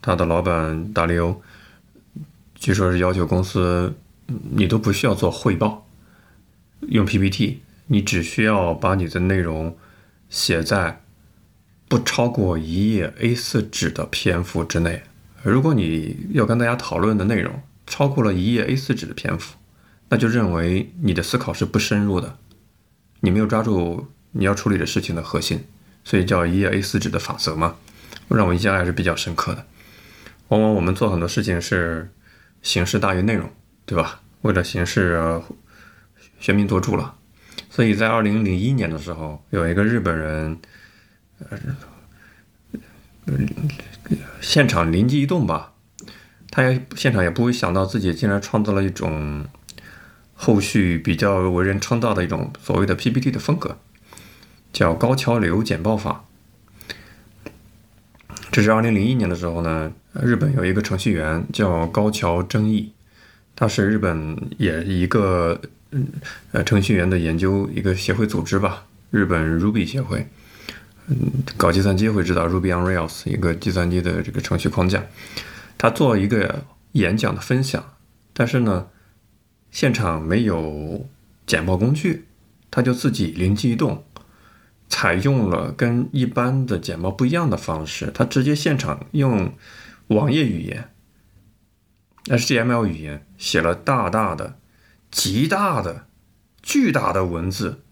[0.02, 1.40] 他的老板达利欧，
[2.56, 3.94] 据说是要求公司
[4.26, 5.86] 你都不需要做汇报，
[6.88, 9.76] 用 PPT，你只需要把你的内容
[10.28, 11.00] 写在
[11.86, 15.04] 不超过一页 A4 纸的篇幅之内。
[15.44, 19.56] 如果你要跟大家讨论的内容超过了一页 A4 纸的篇幅，
[20.08, 22.36] 那就认为你的思考是不深入的，
[23.20, 25.60] 你没有抓住你要处理的事情的核心，
[26.08, 27.76] 所以叫一页 A4 纸的法则嘛，
[28.28, 29.66] 让我印象还是比较深刻的。
[30.48, 32.10] 往往我们做很多事情是
[32.62, 33.52] 形式大于内容，
[33.84, 34.22] 对吧？
[34.40, 35.20] 为了形式
[36.40, 37.14] 喧宾夺主了。
[37.68, 40.58] 所以在二零零一年的时候，有一个日本人，
[41.50, 41.58] 呃，
[44.40, 45.74] 现场灵机一动吧，
[46.50, 49.44] 他也现场也不会想到自己竟然创造了一种
[50.32, 53.76] 后续比较为人称道的一种所谓的 PPT 的风格，
[54.72, 56.24] 叫高桥流简报法。
[58.50, 62.92] 这是二零零一年的时候呢，日本有一个程序员叫高桥正义，
[63.54, 65.60] 他是日本也一个
[66.52, 70.26] 呃程序员的研究一个协会组织吧，日本 Ruby 协会，
[71.08, 71.16] 嗯，
[71.56, 75.04] 搞计算机会知道 Ruby on Rails 一个计算机的这个程序框架，
[75.76, 77.84] 他做一个演讲的分享，
[78.32, 78.88] 但是呢，
[79.70, 81.06] 现场没有
[81.46, 82.24] 简报工具，
[82.70, 84.02] 他就自己灵机一动。
[84.88, 89.54] 采用了跟一般的简报不一样的方式，他直接现场用
[90.08, 90.90] 网页语言
[92.24, 94.58] HTML 语言写了大大的、
[95.10, 96.06] 极大的、
[96.62, 97.82] 巨大的文字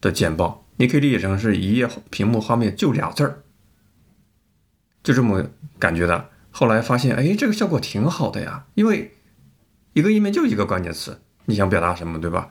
[0.00, 0.66] 的简报。
[0.76, 3.42] 你可以理解成是一页屏幕画面就俩字儿，
[5.02, 5.46] 就这么
[5.78, 6.30] 感觉的。
[6.50, 9.12] 后来发现，哎，这个效果挺好的呀，因为
[9.92, 12.48] 一个页面就一个关键词，你想表达什么，对吧？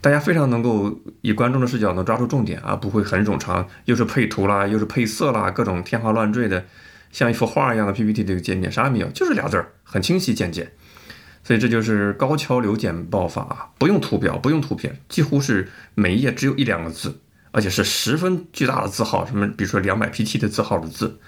[0.00, 6.64] 大家非常能够以观众的视角能抓住重点啊，不会很冗长，又是配图啦，又是配色啦，各种天花乱坠的，
[7.10, 10.70] 像一幅画一样的 PPT 这个界面啥也没有，就是俩字儿，很清晰简洁。
[11.42, 21.18] 所以这就是高桥流简报法，不用图表，不用图片，几乎是每一页只有一两个字，而且是十分巨大的字号，什么比如说两百 PT 的字号的字，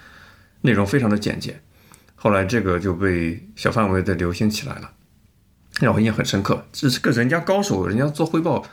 [0.61, 1.59] 内容非常的简洁。
[2.15, 4.91] 后来这个就被小范围的流行起来了。
[5.79, 8.63] 让我印象很深刻，这是个人家高手，人家做汇报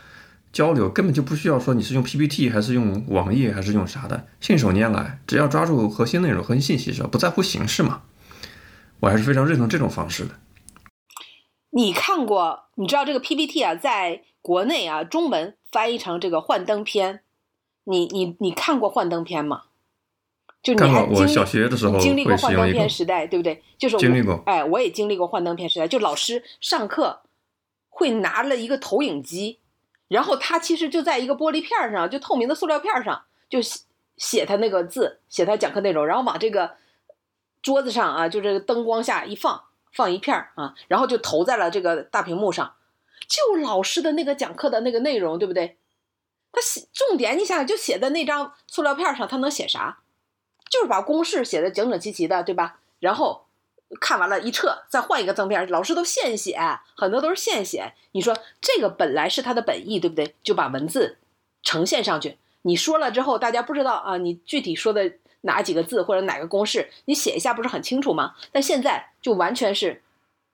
[0.53, 7.09] 交流根本就不需要说你是用 PPT 还是用网页还是用啥的，信手拈来，只要抓住核心内容、核心信息是吧？
[7.11, 8.03] 不在乎形式嘛。
[9.01, 10.35] 我还是非常认同这种方式的。
[11.71, 12.65] 你看过？
[12.75, 17.21] 你知道这个 PPT 啊，在国内啊，中文翻译成这个幻灯片。
[17.85, 19.63] 你你你看过幻灯片吗？
[20.63, 23.63] 就你还我小学的时候经历过幻灯片时代，对不对？
[23.79, 24.43] 就是经历过。
[24.45, 25.87] 哎，我也经历过幻灯片时代。
[25.87, 27.23] 就老师上课
[27.89, 29.61] 会拿了一个投影机，
[30.09, 33.81] 然后他其实就在一个玻璃片上，就透明的塑料片上，就写
[34.17, 36.73] 写他那个字，写他讲课内容，然后往这个
[37.63, 42.75] 桌子上啊，就这个灯光下一放，放一片啊，然后就投在了这个大屏幕上，
[43.29, 45.77] 就老师的那个讲课的那个内容，对不对？
[46.51, 49.99] 他写重点，你想想，就写在那张塑料片上，他能写啥？
[50.71, 52.79] 就是把公式写的整整齐齐的，对吧？
[53.01, 53.47] 然后
[54.01, 55.69] 看完了，一撤，再换一个赠片。
[55.71, 56.59] 老师都现写，
[56.97, 57.95] 很多都是现写。
[58.13, 60.35] 你说这个本来是他的本意，对不对？
[60.43, 61.17] 就把文字
[61.63, 62.39] 呈现上去。
[62.63, 68.35] 你说了之后，大家不知道啊，你具体说的哪几个字或者哪个公式，你写一下不是很清楚吗？
[68.53, 70.03] 但现在就完全是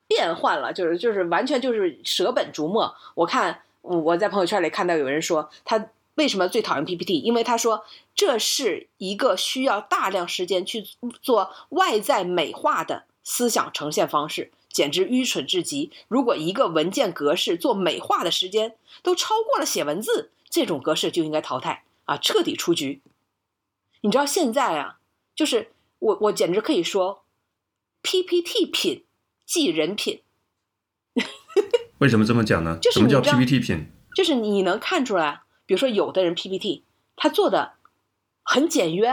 [0.07, 2.95] 变换了，就是就是完全就是舍本逐末。
[3.15, 5.89] 我看我在朋友圈里看到有人说他。
[6.15, 7.19] 为什么最讨厌 PPT？
[7.21, 10.85] 因为他说这是一个需要大量时间去
[11.21, 15.91] 做外在美化的思想呈现方式，简直愚蠢至极。
[16.09, 23.03] 如果一个文件格式做美化的时间都超过了写文字，这种格式就应该淘汰啊，彻底出局。
[24.03, 24.99] 你知道现在啊，
[25.35, 27.25] 就是我我简直可以说
[28.03, 29.05] ，PPT 品
[29.45, 30.21] 即人品。
[31.99, 32.79] 为什么这么讲呢？
[32.93, 33.87] 什么叫 PPT 品？
[34.15, 35.41] 就是你能看出来。
[35.67, 36.83] 比如说，有的人 PPT
[37.17, 37.73] 他做的
[38.43, 39.09] 很简约，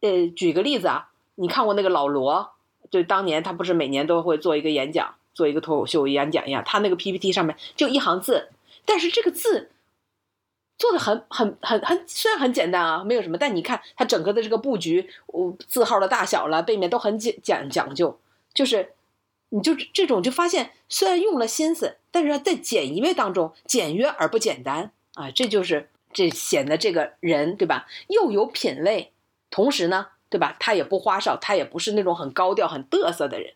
[0.00, 2.52] 呃，举个例子啊，你看过那个老罗，
[2.90, 8.50] 就当年他不是每年都会做一个演讲，做一个脱口秀演讲一样，他那个 PPT 上面就一行字，
[8.84, 9.70] 但是这个字
[10.78, 18.18] 做的很很很很，虽然很简单啊，没有什么，但你看他整个的这个布局，我字号的大小了，背面都很讲讲讲究，
[18.54, 18.92] 就是
[19.50, 24.92] 你就这种就发现，虽然用了心思，但是在简约当中简约而不简单。
[25.14, 27.86] 啊，这就是这显得这个人对吧？
[28.08, 29.12] 又有品味，
[29.50, 30.56] 同时呢，对吧？
[30.58, 33.54] 他也不花哨，他也不是那种很高调、很嘚瑟的人。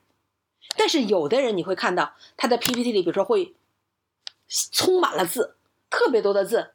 [0.76, 3.54] 但是有的人你会看到他在 PPT 里，比如说会
[4.72, 5.56] 充满了字，
[5.88, 6.72] 特别多的字，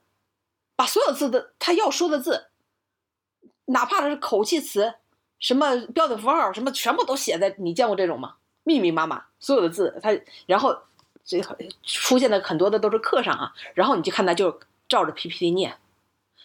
[0.76, 2.48] 把所有字的他要说的字，
[3.66, 4.96] 哪怕是口气词，
[5.40, 8.36] 什么标点符号，什么全部都写在，你见过这种吗？
[8.64, 10.78] 密密麻麻，所有的字，他然后
[11.26, 11.42] 这
[11.84, 14.60] 出现的很多的都是课上啊，然后你就看他就
[14.92, 15.78] 照着 PPT 念，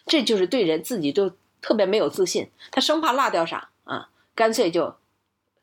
[0.05, 4.95] 这就是对人自己就特别没有自信，他生怕落掉啥啊，干脆就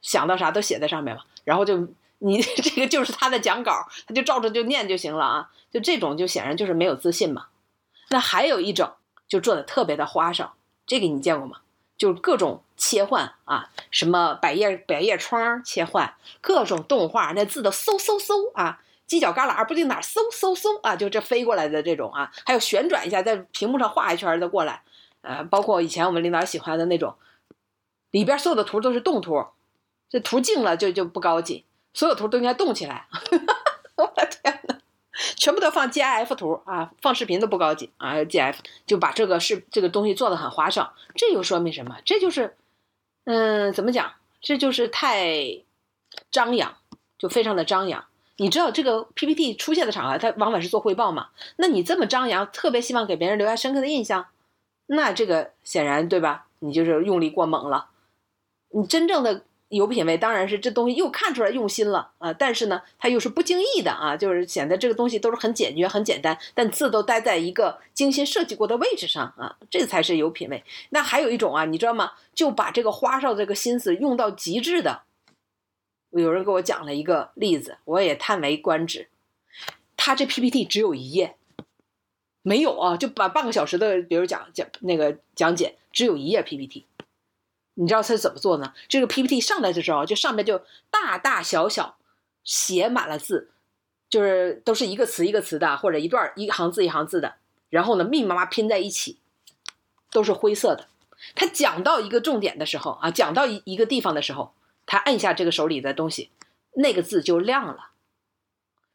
[0.03, 7.47] 想到啥都写在上面了，然后就你 这个就是他的讲稿，他就照着就念就行了啊，就这种就显然就是没有自信嘛。
[8.11, 8.93] 那还有一种
[9.27, 10.55] 就做的特别的花哨，
[10.87, 11.61] 这个你见过吗？
[11.97, 24.83] 就是各种切换啊，什么百叶百叶窗切换，各种动画，那字都嗖嗖嗖啊，犄角旮旯不定哪嗖嗖嗖啊，就这飞过来的这种啊，还有旋转一下在屏幕上画一圈的过来，
[25.21, 27.15] 呃，包括以前我们领导喜欢的那种，
[28.11, 29.45] 里边所有的图都是动图，
[30.09, 33.07] 这图静了就就不高级，所有图都应该动起来，
[33.97, 34.79] 我的天哪！
[35.37, 41.99] 全部都放 GIF 图啊，放视频都不高级啊，GIF 就把这个是这个东西做的很花哨，这又说明什么？
[42.05, 42.57] 这就是，
[43.25, 44.15] 嗯，怎么讲？
[44.41, 45.63] 这就是太
[46.31, 46.77] 张扬，
[47.17, 48.05] 就非常的张扬。
[48.37, 51.29] 你知道这个 PPT 出现的场合，它往往是做汇报嘛？
[51.57, 54.27] 那你这么张扬，特别希望给别人留下深刻的印象，
[54.87, 56.47] 那这个显然对吧？
[56.61, 57.89] 你就是用力过猛了，
[58.71, 59.43] 你真正的。
[59.71, 70.63] 有品位当然是这东西又看出来用心了啊，但是呢，它又是不经意的啊，就是显得这个东西都是很简约、很简单，但字都待在一个精心设计过的位置上啊，这才是有品位。
[70.91, 72.13] 那还有一种啊，你知道吗？
[72.35, 75.03] 就把这个花哨这个心思用到极致的。
[76.23, 79.09] 有人给我讲了一个例子，我也叹为观止。
[79.97, 81.37] 他这 PPT 只有一页，
[82.43, 86.87] 没有啊，就把半个小时的，比如讲讲那个讲解，只有一页 PPT。
[87.77, 88.73] 你知道他怎么做呢？
[88.89, 91.97] 这个 PPT 上来的时候，就上面就大大小小
[92.45, 93.51] 写满了字，
[94.09, 97.35] 就是都是一个词一个词的，或者一段一行字一行字的，
[97.71, 99.19] 然后呢密密麻麻拼在一起，
[100.13, 100.87] 都是灰色的。
[101.35, 104.53] 他讲到一个重点的时候啊，讲到一一个地方的时候，
[104.87, 106.31] 他按下这个手里的东西，
[106.75, 107.91] 那个字就亮了。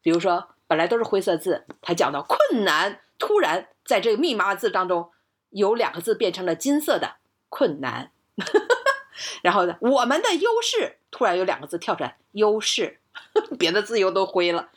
[0.01, 5.11] 比如说本来都是灰色字，他讲到困难，突然在这个密码字当中
[5.49, 7.15] 有两个字变成了金色的
[7.49, 8.11] 困难。
[9.41, 9.75] 然后呢？
[9.81, 12.99] 我们的优势突然有两个字跳出来，优势，
[13.59, 14.69] 别的字又都灰了。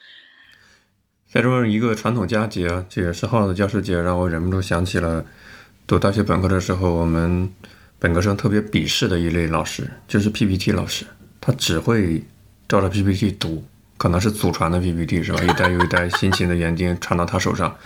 [1.31, 5.25] 再说一个传统佳节，这个十号的教师节，让我忍不住想起了
[5.87, 7.55] 读大学本科的时候，我们
[8.03, 11.07] 本科生特别鄙视的一类老师，就是 PPT 老师。
[11.41, 12.21] 他只会
[12.69, 13.65] 照着 PPT 读，
[13.97, 15.41] 可能是祖传的 PPT 是吧？
[15.47, 17.77] 一代又一代辛勤的园丁传到他手上。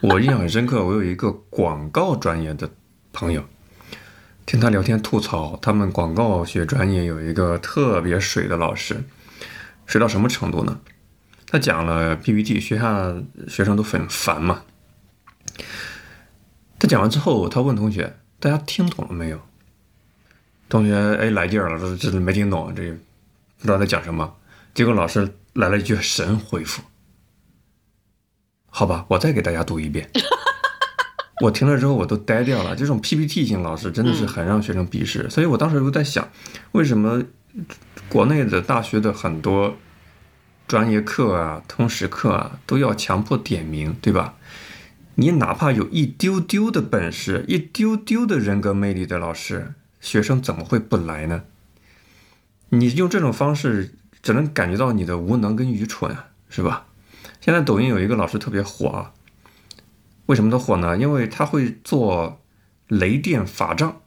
[0.00, 2.70] 我印象很深刻，我有一个广告专业的
[3.12, 3.44] 朋友。
[4.46, 9.02] 听他聊天吐槽，他们广告学专业有一个特别水的老师，
[9.86, 10.78] 水到什么程度呢？
[11.48, 13.12] 他讲了 PPT，学下
[13.48, 14.62] 学生都很烦嘛。
[16.78, 19.40] 他讲完之后，他问同学：“大家听懂了没有？”
[20.68, 24.36] 同学哎来劲了，这这没听懂，这不知道在讲什么。
[24.74, 26.82] 结果老师来了一句神回复
[28.70, 30.10] ：“好吧，我再给大家读一遍。
[31.42, 35.30] ”我听了之后我都呆掉了，这种 PPT 型老师真的是很让学生鄙视。
[35.30, 36.28] 所以我当时就在想，
[36.72, 37.22] 为什么
[38.08, 39.76] 国内的大学的很多
[40.66, 44.34] 专业课啊、通识课啊都要强迫点名，对吧？
[45.14, 51.42] 你哪怕有一丢丢的本事、一丢丢的人格魅力的老师，学生怎么会不来呢？
[52.70, 56.16] 你用这种方式，只能感觉到你的无能跟愚蠢，
[56.48, 56.86] 是吧？
[57.40, 59.12] 现在抖音有一个老师特别火啊。
[60.26, 60.96] 为什么都火呢？
[60.98, 62.42] 因为他会做
[62.88, 64.02] 雷电法杖，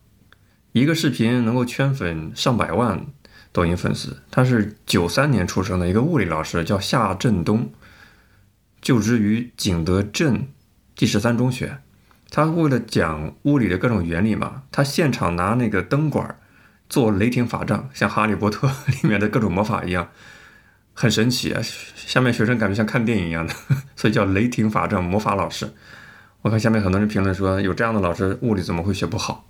[0.74, 3.08] 一个视频能够圈粉上百万
[3.52, 4.22] 抖音粉丝。
[4.30, 7.72] 他是九三年出生的一个物理老师，叫夏振东，
[8.80, 10.48] 就职于景德镇
[10.96, 11.80] 第十三中学。
[12.32, 16.40] 他为了讲物理的各种原理嘛，他现场拿那个灯管
[16.90, 20.10] 做雷霆法杖，像哈利波特里面的各种魔法一样，
[20.94, 21.62] 很神奇啊！
[21.96, 23.54] 下面学生感觉像看电影一样的，
[23.96, 25.74] 所以叫雷霆法杖魔法老师。
[26.42, 29.48] 我看下面很多人评论说，有这样的老师，物理怎么会学不好？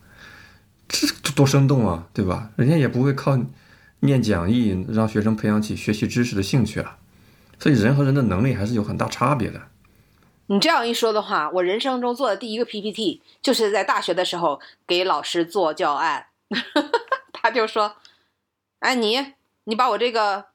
[0.88, 2.50] 这多生动啊，对吧？
[2.56, 3.40] 人家也不会靠
[4.00, 6.98] 念讲义让学生培养起学习知识的兴趣啊。
[7.60, 9.62] 所以人和人的能力还是有很大差别的。
[10.48, 16.28] 你这样一说的话，我人生中做的第一个 PPT 就是在大学的时候给老师做教案。
[17.34, 17.96] 他就说
[18.80, 19.34] ：“哎，你
[19.64, 20.46] 你把我这个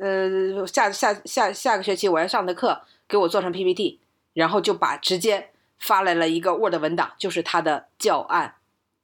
[0.00, 3.98] 呃下下下下个学期我要上的课给我做成 PPT，
[4.34, 8.56] 然后就把直接。”发来了一个 Word 文档，就是他的教案，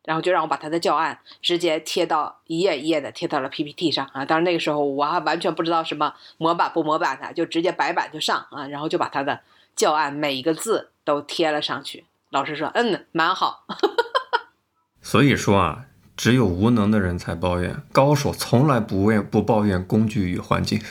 [0.02, 4.24] 然后就让我把他的教案直接贴到一页一页的贴到了 PPT 上啊。
[4.24, 9.38] 当然那个时候我还完全不知道什么模板不模板的，就直接白板就上啊，然后就把他的
[9.76, 12.06] 教案每一个字都贴了上去。
[12.30, 13.66] 老师说：“嗯，蛮好。
[15.00, 20.82] ”所以说啊，只有无能的人才抱怨，高手从来不为不抱怨工具与环境，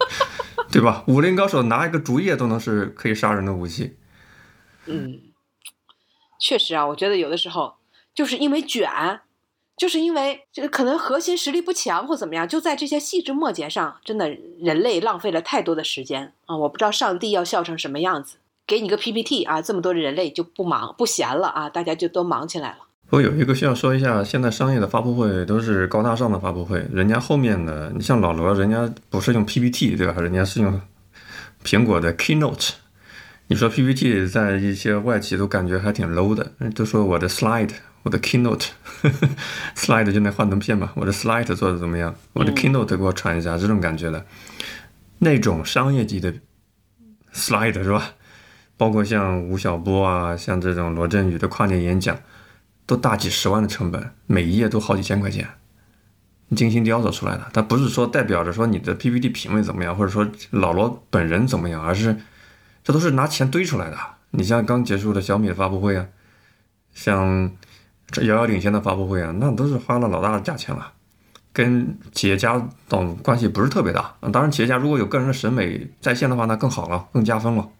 [0.70, 1.04] 对吧？
[1.08, 3.96] 武林高手拿一个竹叶都能是可以杀人的武器。
[4.86, 5.20] 嗯，
[6.40, 7.76] 确实啊，我觉得有的时候
[8.14, 9.20] 就是因为卷，
[9.78, 14.28] 就是因为这个可能核心实力不强或怎么样，就在这些细枝末节上，真的
[14.60, 16.56] 人类浪费了太多的时间啊！
[16.56, 22.78] 我不知道上帝要笑成什么样子，给你个 PPT 啊，这么多的人类就不忙不闲了啊，大家就都忙起来了。
[23.10, 30.20] 我有一个需要说一下，现在商业的发布会都是高大上的发布会，人家后面的，你像老罗，人家不是用 PPT 对吧？
[30.20, 30.78] 人家是用
[31.64, 32.72] 苹果的 Keynote。
[33.46, 37.70] 你说 PPT 在一些外企都感觉还挺 low 的，都说我的 slide，
[38.08, 42.14] 我的 keynote，slide 就那幻灯片嘛，我的 slide 做的怎么样？
[42.32, 44.24] 我的 keynote 给我传一下，这种感觉的，
[45.18, 46.32] 那种商业级的
[47.34, 48.14] slide 是吧？
[48.78, 52.18] 包括像吴晓波啊，像这种罗振宇的跨年演讲，
[52.86, 55.46] 都大几十万的成本，每一页都好几千块钱，
[56.56, 57.46] 精心雕琢出来的。
[57.52, 62.16] 它不是说代表着说你的 PPT 品味怎么样，或者说老罗本人怎么样，而是。
[62.82, 63.98] 这都是拿钱堆出来的。
[64.30, 66.06] 你像刚结束的小米的发布会啊，
[66.94, 67.52] 像
[68.10, 70.92] 这遥遥领先的发布会啊，那都是花了老大的价钱了，
[71.52, 74.16] 跟企业家等关系不是特别大。
[74.32, 77.70] 当然，企业家如果有个人的审美在线的话，那更好了，更加分了。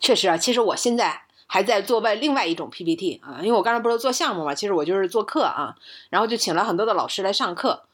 [0.00, 5.76] 确实啊，其实我现在还在做外另外一种 PPT 啊，因为我刚才不是做项目嘛，其实我就是做课啊，
[6.10, 7.84] 然后就请了很多的老师来上课。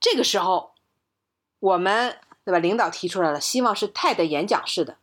[0.00, 0.72] 这个时候，
[1.58, 2.16] 我们。
[2.44, 2.58] 对吧？
[2.58, 4.96] 领导提出来了，希望是 TED 演讲式的，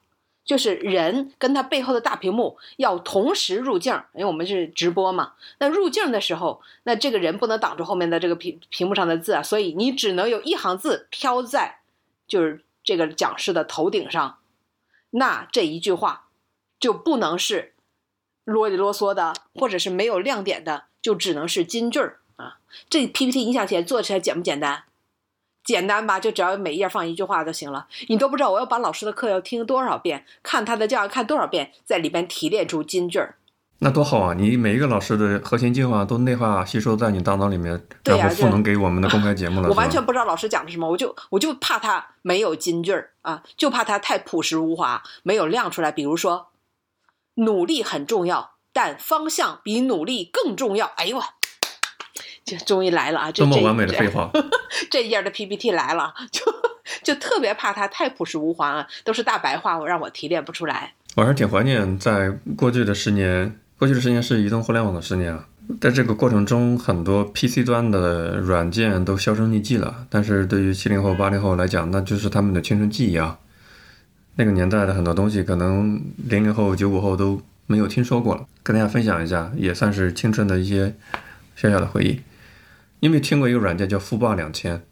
[0.49, 5.33] 就是人跟他背后的大屏幕要同时入镜，因为我们是直播嘛。
[5.59, 11.81] 那入镜的时候，那这个人不能挡住后面的这个屏屏幕上的字啊，所以你只能有一行字飘在
[12.27, 14.39] 就是这个讲师的头顶上。
[15.11, 16.29] 那这一句话
[16.79, 17.75] 就不能是
[18.43, 22.57] 啰里啰嗦的，或者是没有亮点的，就只能是金句儿啊。
[22.89, 24.85] 这 PPT 影响起来做起来简不简单？
[25.69, 27.85] 简单吧，就只要每页放一句话就行了。
[28.07, 33.35] 你都不知道我要把老师的课要听多少遍，看他的教案看多少遍，在里边提炼出金句儿，
[33.77, 34.33] 那多好啊！
[34.33, 39.69] 你每一个老师的核心计划都内化吸收在你大脑里面，然后赋能给我们的公开节目了。
[39.69, 45.91] 我完全不知道老师讲的什么，我就我就怕他没有金句儿啊，就怕他太朴实无华，没有亮出来。
[45.91, 46.47] 比如说，
[47.35, 50.87] 努力很重要，但方向比努力更重要。
[50.97, 51.23] 哎呦我。
[52.45, 53.31] 就终于来了啊！
[53.31, 54.31] 这么完美的废话，
[54.89, 56.41] 这页的 PPT 来了，就
[57.03, 60.93] 就特别怕它太朴实无华啊，都是大白话，我让我提炼不出来。
[61.15, 65.45] 我还是挺怀念在过去的十年，过去的十年是移动互联网的十年啊，
[65.81, 70.05] 在这个过程中，很多 PC 端的软件都销声匿迹了。
[70.09, 73.37] 但是对于七零后、八零后来讲，那就是他们的青春记忆啊。
[74.35, 80.95] 那个年代的很多东西，可能零零后、九五后都没有听说过了，跟大家分享一下，也算是青春的一些
[81.55, 82.21] 小小的回忆。
[83.01, 84.85] 你有没有听过一个软件叫富霸两千，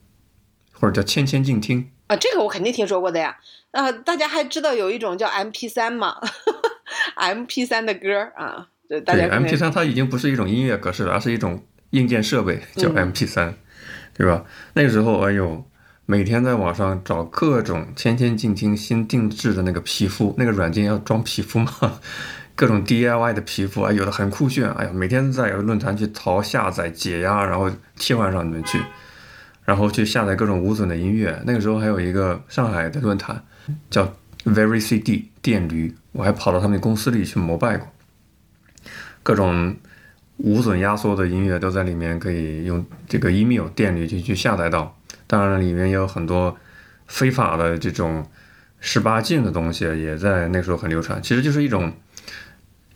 [0.74, 2.16] 或者叫千千静听啊？
[2.16, 3.38] 这个我肯定听说过的呀。
[3.72, 6.16] 啊，大家还知道有一种叫 M P 三吗？
[7.16, 13.56] M P 三的歌啊，对大家，M P 三它已经不是一种音乐格式了，而是一种硬件设备，叫 M P 三，
[14.14, 14.46] 对吧？
[14.74, 15.66] 那个时候，哎呦，
[16.06, 22.00] 每天在网上找各种千千静听新定制的那个皮肤，那个软件要装皮肤嘛。
[22.58, 28.82] 各种 DIY 的皮肤啊，有的很酷炫，哎呀，每天在论坛去淘下载、解压，然后替换上你们去，
[29.64, 31.40] 然后去下载各种无损的音乐。
[31.46, 33.44] 那个时候还有一个上海的论坛
[33.92, 34.12] 叫
[34.44, 37.88] Very CD 电驴，我还跑到他们公司里去膜拜过。
[39.22, 39.76] 各种
[40.38, 44.98] 无损压缩的音乐都在里面，可以用这个 email 电驴去去下载到。
[45.28, 46.58] 当然，里面也有很多
[47.06, 48.26] 非法的这种
[48.80, 51.22] 十八禁的东西，也在那时候很流传。
[51.22, 51.94] 其实就是一种。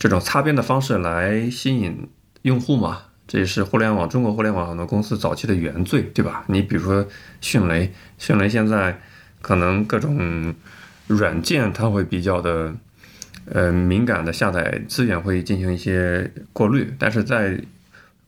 [0.02, 2.10] 这种擦边的方式来吸引
[2.42, 6.44] 用户嘛，这也是互联网中国互联网很多公司早期的原罪，对吧？
[6.48, 7.06] 你比如说
[7.40, 9.00] 迅雷，迅雷现在
[9.44, 10.56] 可能各种
[11.06, 12.74] 软件它会比较的
[13.46, 17.62] 呃敏感的下载资源会进行一些过滤，但是在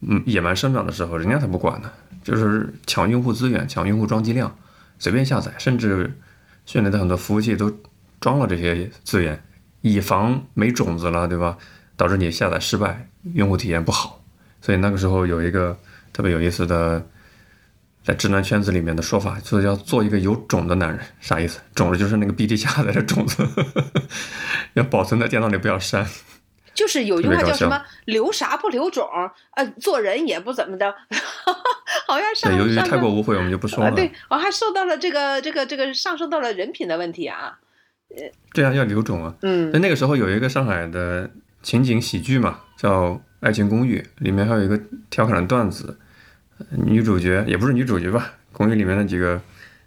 [0.02, 1.92] 嗯野蛮生长的时候，人家才不管呢，
[2.24, 4.56] 就是抢用户资源、抢用户装机量，
[5.00, 6.16] 随便下载，甚至
[6.68, 7.76] 迅雷的很多服务器都
[8.22, 9.42] 装了这些资源。
[9.84, 11.58] 以防没种子了，对吧？
[11.96, 14.20] 导致你下载失败，用户体验不好。
[14.62, 15.78] 所以那个时候有一个
[16.14, 17.06] 特别有意思的，
[18.02, 21.00] 在直男圈子里面的说法，就是要做一个有种的男人。
[21.20, 21.60] 啥意思？
[21.76, 23.46] 种子就是那个 BT 下载的种子，
[24.74, 26.08] 要保存在电脑里，不要删。
[26.74, 29.08] 就是有句话叫什么“留啥不留种”，
[29.56, 30.96] 呃，做人也不怎么的，
[32.08, 33.92] 好像上由于太过污秽，我们就不说了。
[33.92, 37.60] 对，我还受到了这个这个这个上升到了人品的问题啊。
[38.53, 39.36] 对啊，要留种啊。
[39.41, 41.30] 嗯，那那个时候有一个上海的
[41.61, 45.97] 情景喜剧嘛，叫爱情公寓》，里面还有一个调侃的段子，
[46.59, 49.41] 呃女主角也不是女主角吧，公寓里面的几个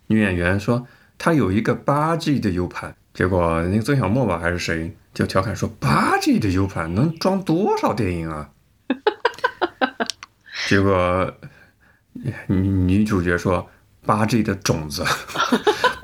[0.08, 8.50] 女演员说她有一个八 G 的 U 盘，结果那个曾小沫吧还是谁就调侃说八 G 的 U 盘能装多少电影啊？
[10.68, 11.32] 结果
[12.48, 13.70] 女女主角说
[14.06, 15.04] 八 G 的种子。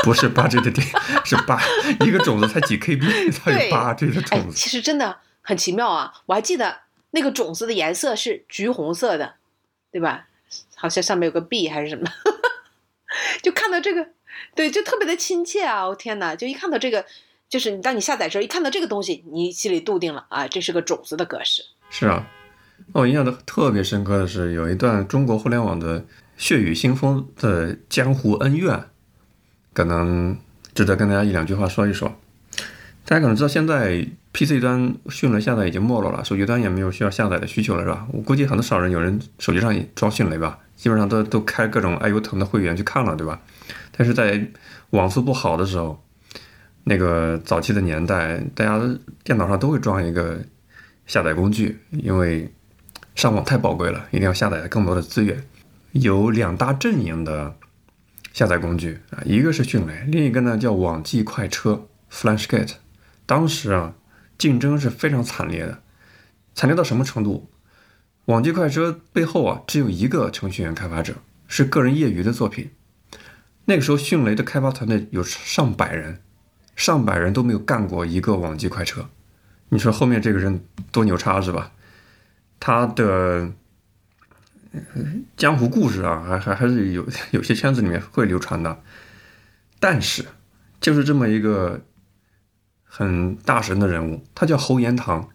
[0.05, 0.85] 不是八 G 的电，
[1.25, 1.63] 是八
[2.01, 4.57] 一个种子才几 KB，它有八 G 的哎种，子。
[4.57, 6.13] 其实真的很奇妙啊！
[6.27, 6.81] 我还记得
[7.13, 9.35] 那个种子的颜色是橘红色的，
[9.93, 10.27] 对吧？
[10.75, 12.03] 好像上面有个 B 还是什么，
[13.43, 14.09] 就看到这个，
[14.57, 15.87] 对，就特别的亲切啊！
[15.87, 17.07] 我、天哪，就一看到这个，
[17.49, 21.63] 就是你当你下载时候，一看到这个东西，你心里笃定了啊，这是个种子的格式。
[21.91, 22.27] 是啊，
[22.93, 26.05] 我印象的特别深刻的是有一段中国互联网的
[26.37, 28.85] 血雨腥风的江湖恩怨，
[29.73, 30.37] 可能
[30.75, 32.19] 值得跟大家一两句话说一说。
[33.05, 38.07] 大家可能知道，现在 PC 端迅雷下载已经没落了，手机端也没有需要下载的需求了，是吧？
[38.13, 43.41] 我估计很少人有人手机上也装迅雷吧，基本上都都开各种爱优腾的会员去看了，对吧？
[43.91, 44.49] 但是在
[44.91, 46.03] 网速不好的时候，
[46.85, 48.81] 那个早期的年代，大家
[49.25, 50.41] 电脑上都会装一个
[51.07, 52.51] 下载工具，因为
[53.17, 55.45] 上网太宝贵了，一定要下载更多的资源。
[55.93, 57.57] 有两大阵营的
[58.33, 62.75] 下载工具啊，一个是迅雷，另一个呢叫网际快车 （FlashGate）。
[63.27, 63.95] 当时啊，
[64.37, 65.83] 竞争是非常惨烈的，
[66.55, 67.51] 惨烈到什么程度？
[68.27, 71.15] 网际快车背后啊，只有一个程序员开发者，
[71.47, 72.71] 是个人业余的作品。
[73.67, 76.21] 那个时候，迅雷的开发团队有上百人，
[76.75, 79.09] 上百人都没有干过一个网际快车。
[79.69, 81.73] 你说后面这个人多牛叉是吧？
[82.59, 83.53] 他的
[85.37, 88.83] 江湖故事啊，还还还是有有些圈子里面会流传的。
[89.79, 90.25] 但是，
[90.81, 91.85] 就是这么一个
[92.85, 95.29] 很大神的人物，他叫侯延堂，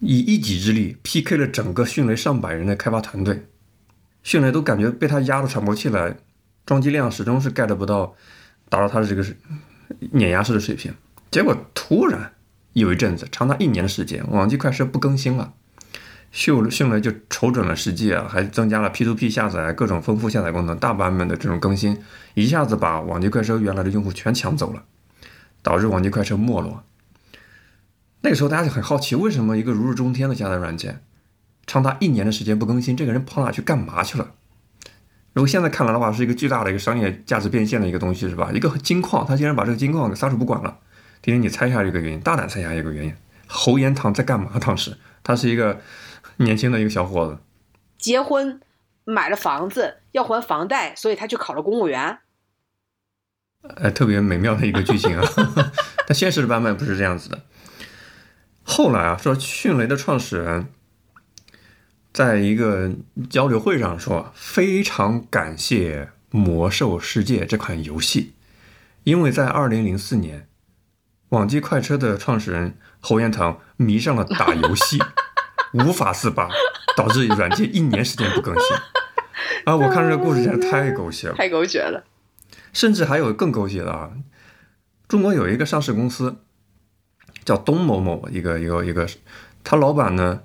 [0.00, 3.46] 以一己之力 PK 了整个迅雷上百人的开发团队，
[4.22, 6.16] 迅雷都感觉被他压得喘不过气来，
[6.66, 8.14] 装机量始终是 get 不到
[8.68, 9.24] 达到他的这个
[10.12, 10.92] 碾压式的水平。
[11.30, 12.34] 结果突然
[12.72, 15.54] 有一阵子，长达一年的时间，网际快车不更新了，
[16.34, 22.02] 迅迅雷就瞅准了时机啊，还增加了 P2P 下载各种丰富下载功能，大版本的这种更新，
[22.34, 24.82] 一下子把网际快车原来的用户全抢走了，
[25.62, 26.82] 导致网际快车没落。
[28.22, 31.04] 那个时候大家就很好奇，为什么一个如日中天的下载软件，
[31.66, 34.32] 长达一年的时间不更新，这个人跑哪去干嘛去了？
[35.34, 38.50] 如果现在看来的话，是一个巨大的一个商业价值变现的一个东西，是吧？
[38.52, 40.78] 一个金矿，他竟然把这个金矿给撒手不管了。
[41.22, 43.14] 今天你猜一下这个原因，大胆猜一下一个原因。
[43.46, 44.50] 侯延堂在干嘛？
[44.60, 45.80] 当时他是一个
[46.36, 47.38] 年轻的一个小伙子，
[47.98, 48.60] 结婚
[49.04, 52.18] 买了房子要还房贷，所以他去考了公务员。
[53.62, 55.24] 呃，特别美妙的一个剧情啊。
[56.06, 57.42] 但现实的版本不是这样子的。
[58.62, 60.66] 后来啊，说迅雷的创始人
[62.12, 62.92] 在一个
[63.30, 68.34] 交流会上说，非常感谢《魔兽世界》这款游戏，
[69.04, 70.46] 因为在二零零四年，
[71.30, 74.98] 网际快车的创始人侯彦堂迷上了打游戏，
[75.74, 76.48] 无法自拔，
[76.96, 78.76] 导致软件一年时间不更新。
[79.66, 81.34] 啊，我看这个故事真是 太狗血了。
[81.34, 82.04] 太狗血了。
[82.72, 84.10] 甚至还有更狗血的啊！
[85.06, 86.38] 中国有一个上市公司
[87.44, 89.08] 叫东某某，一个一个一个，
[89.62, 90.42] 他老板呢，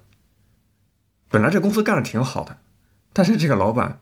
[1.30, 2.58] 本来这公司干的挺好的，
[3.14, 4.02] 但是这个老板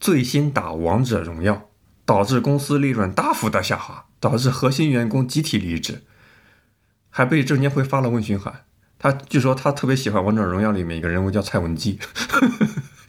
[0.00, 1.68] 醉心打王者荣耀，
[2.06, 6.02] 导致公司利润大幅的下滑，导致核心员工集体离职，
[7.10, 8.64] 还被证监会发了问询函。
[9.06, 12.00] 他据说他特别喜欢王者荣耀里面一个人物叫蔡文姬，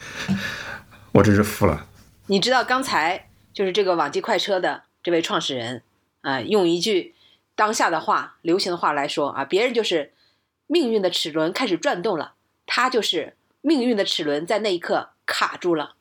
[1.12, 1.88] 我真是服了。
[2.28, 5.82] 你知道刚才就是这个网际快车的这位创始人
[6.22, 7.16] 啊、用一句
[7.56, 10.14] 当下的话、流行的话来说啊，别人就是
[10.68, 12.34] 命运的齿轮开始转动了，
[12.68, 15.96] 他就是命运的齿轮在那一刻卡住了。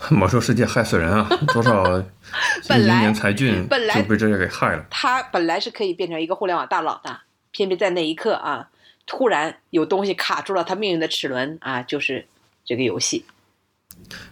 [0.08, 1.28] 魔兽世界害死人啊！
[1.52, 1.84] 多少
[2.66, 4.86] 本年才俊本来就被这个给害了。
[4.88, 7.20] 他本来是可以变成一个互联网大佬的，
[7.50, 8.68] 偏偏在那一刻啊，
[9.06, 12.26] 突然有东西卡住了他命运的齿轮啊，就是
[12.64, 13.24] 这个游戏。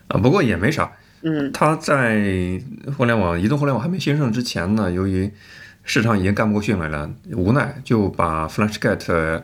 [0.08, 0.92] 啊，不过也没啥。
[1.22, 2.20] 嗯，他在
[2.96, 5.30] 互联网、移动互联网还没兴盛之前呢，由于
[5.82, 9.42] 市场已经干不过迅雷了，无奈就把 FlashGet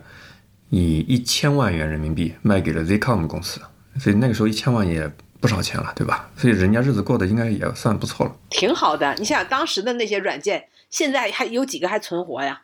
[0.69, 3.59] 以一千万元人民币卖给了 Zcom 公司。
[3.99, 6.29] 所以那个时候一千万也不少钱了，对吧？
[6.37, 8.35] 所以人家日子过得应该也算不错了。
[8.49, 9.13] 挺好的。
[9.15, 12.61] 你想想当时的那些软件，现在还有几个还存活呀？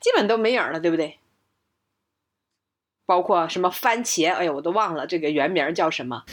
[0.00, 1.18] 基本都没影儿了，对不对？
[3.06, 6.24] 包括什么番茄，哎呀，我都忘了这个原名叫什么。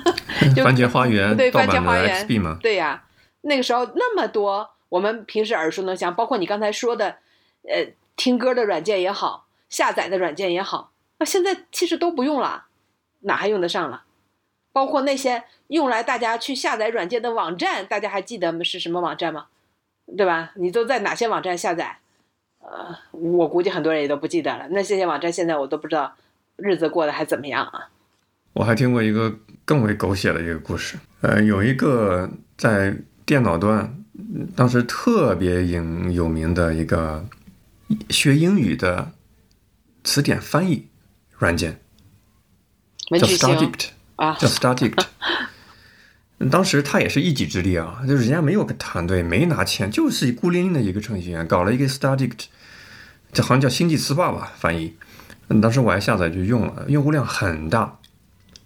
[0.54, 2.26] 就番茄花园对番茄花园
[2.58, 3.04] 对呀，
[3.42, 7.18] 那个时候那么多我们平时耳熟能详，包括你刚才说的，
[7.68, 12.66] 呃，听歌的软件也好，下载的软件也好，那现在其实都不用了，
[13.20, 14.04] 哪还用得上了？
[14.72, 19.46] 包括那些用来大家去下载软件的网站，大家还记得是什么网站吗？
[20.16, 20.52] 对吧？
[20.56, 21.98] 你都在哪些网站下载？
[22.66, 24.66] 呃，我估计很多人也都不记得了。
[24.70, 26.12] 那这些网站现在我都不知道
[26.56, 27.88] 日子过得还怎么样啊。
[28.52, 29.32] 我还听过一个
[29.64, 34.02] 更为狗血的一个故事，呃，有一个在电脑端
[34.56, 37.24] 当时特别有有名的一个
[38.10, 39.12] 学英语的
[40.02, 40.88] 词典翻译
[41.38, 41.78] 软件，
[43.10, 45.04] 叫 StarDict，啊，叫 StarDict。
[46.50, 52.46] 当时他也是一己之力啊，就是人家没有个团队，没拿钱，就是孤零零的一个程序员搞了一个 StarDict，
[53.36, 54.96] 这好像叫星际词霸吧翻译。
[55.60, 57.98] 当时我还下载就用了，用户量很大。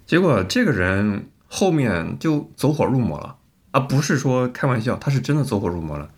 [0.06, 3.36] 结果这个人后面就走火入魔了
[3.72, 6.08] 啊，不是说开玩笑，他是真的走火入魔了。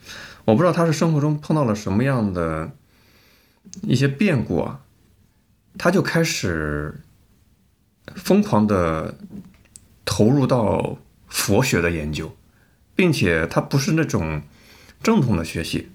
[0.44, 2.72] 我不知道他是生活中碰到了什么样的
[3.84, 4.80] 一些变故啊，
[5.78, 7.00] 他就开始
[8.14, 9.16] 疯狂的
[10.04, 12.36] 投入到佛学的研究，
[12.94, 14.42] 并且他不是那种
[15.02, 15.88] 正统的学习，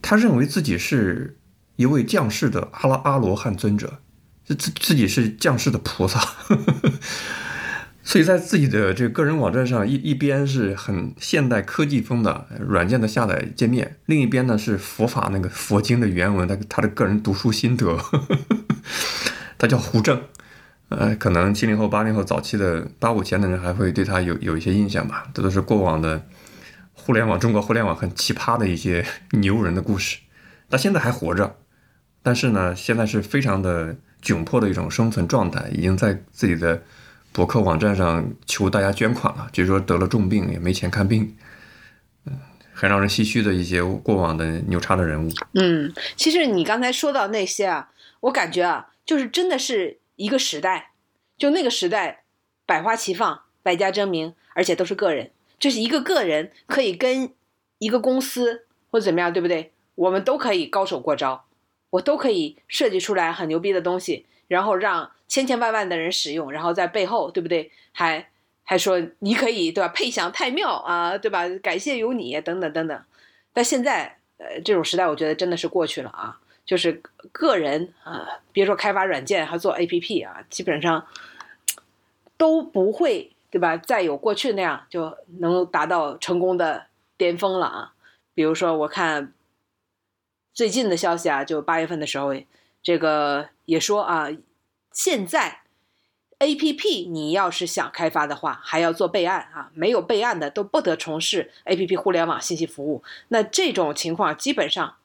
[0.00, 1.36] 他认为自己是
[1.78, 3.98] 一位降世的阿拉阿罗汉尊者，
[4.44, 6.20] 自自己是降世的菩萨，
[8.02, 17.96] 所以在自己的这个个人网站上，一一边是很现代科技风的软件的下载界面，另一边呢是佛法那个佛经的原文，他他的个人读书心得，
[19.56, 20.20] 他叫胡正。
[20.88, 26.26] 呃，可能七零后、八零后早期的八五前的人还会对他有有一些印象吧，这都是过往的
[26.92, 29.06] 互联网、中国互联网很奇葩的一些
[29.38, 30.18] 牛人的故事。
[30.70, 31.56] 他现在还活着，
[32.28, 36.82] 但是呢，现在是非常的窘迫的一种生存状态，已经在自己的
[37.32, 41.34] 博客网站上求大家捐款了，据说得了重病也没钱看病，
[42.26, 42.38] 嗯，
[42.74, 45.30] 很让人唏嘘的一些过往的牛叉的人物。
[45.54, 47.88] 嗯，其实你刚才说到那些啊，
[48.20, 50.90] 我感觉啊，就是真的是一个时代，
[51.38, 52.24] 就那个时代，
[52.66, 57.30] 百花齐放，百家争鸣，而且都是个人，就是一个个人可以跟
[57.78, 59.72] 一个公司或者怎么样，对不对？
[59.94, 61.46] 我们都可以高手过招，
[61.90, 67.70] 我都可以设计出来很牛逼的东西，然后让千千万万的人使用，然后在背后，对不对？
[67.92, 68.28] 还
[68.64, 69.88] 还说你可以对吧？
[69.88, 71.48] 配享太妙啊，对吧？
[71.62, 73.02] 感谢有你等等等等。
[73.52, 76.38] 但现在，呃，这种时代我觉得真的是过去了啊。
[76.66, 81.06] 就是个人啊，别说开发软件，还做 APP 啊，基本上
[82.36, 83.74] 都不会，对吧？
[83.78, 87.94] 再有过去那样就能达到成功的巅峰了啊。
[88.34, 89.32] 比如说，我看
[90.58, 92.34] 最近的消息啊，就八月份的时候，
[92.82, 94.26] 这个也说啊，
[94.90, 95.60] 现在
[96.40, 103.04] APP 你要是想开发的话，还要做备案啊，没有备案的都不得从事 APP 互联网信息服务。
[103.28, 104.96] 那这种情况基本上。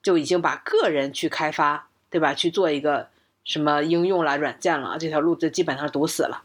[0.00, 2.32] 就已经把个人去开发，对吧？
[2.32, 3.08] 去做一个
[3.44, 6.44] 什么应用啦、软件了，这条路就基本上堵死了。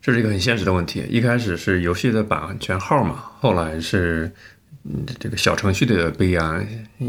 [0.00, 1.04] 这是一个很现实的问题。
[1.10, 4.32] 一开始是游戏的版权号嘛，后来是
[5.18, 6.66] 这个小程序的备案，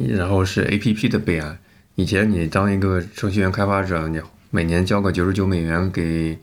[0.10, 1.58] 然后是 APP 的备案。
[1.96, 6.38] 以前你当一个程序员开发者，你每年交个九十九美元给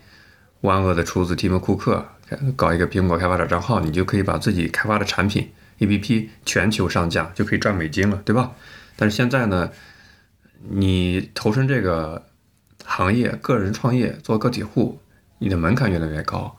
[0.61, 2.07] 万恶的厨子提姆·库克，
[2.55, 8.53] 搞一个苹果开发者账号，你就可以把自己开发的产品 APP 全球上架，就可以赚美金了，对吧？
[8.97, 9.71] 但是现在呢，
[10.71, 12.27] 你投身这个
[12.85, 15.01] 行业，个人创业做个体户，
[15.39, 16.57] 你的门槛越来越高，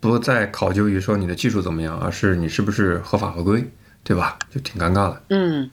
[0.00, 3.64] 不再考究于说你的技术怎么样，而是你是不是合法合规，
[4.04, 4.38] 对吧？
[4.50, 5.22] 就挺尴尬的。
[5.30, 5.70] 嗯，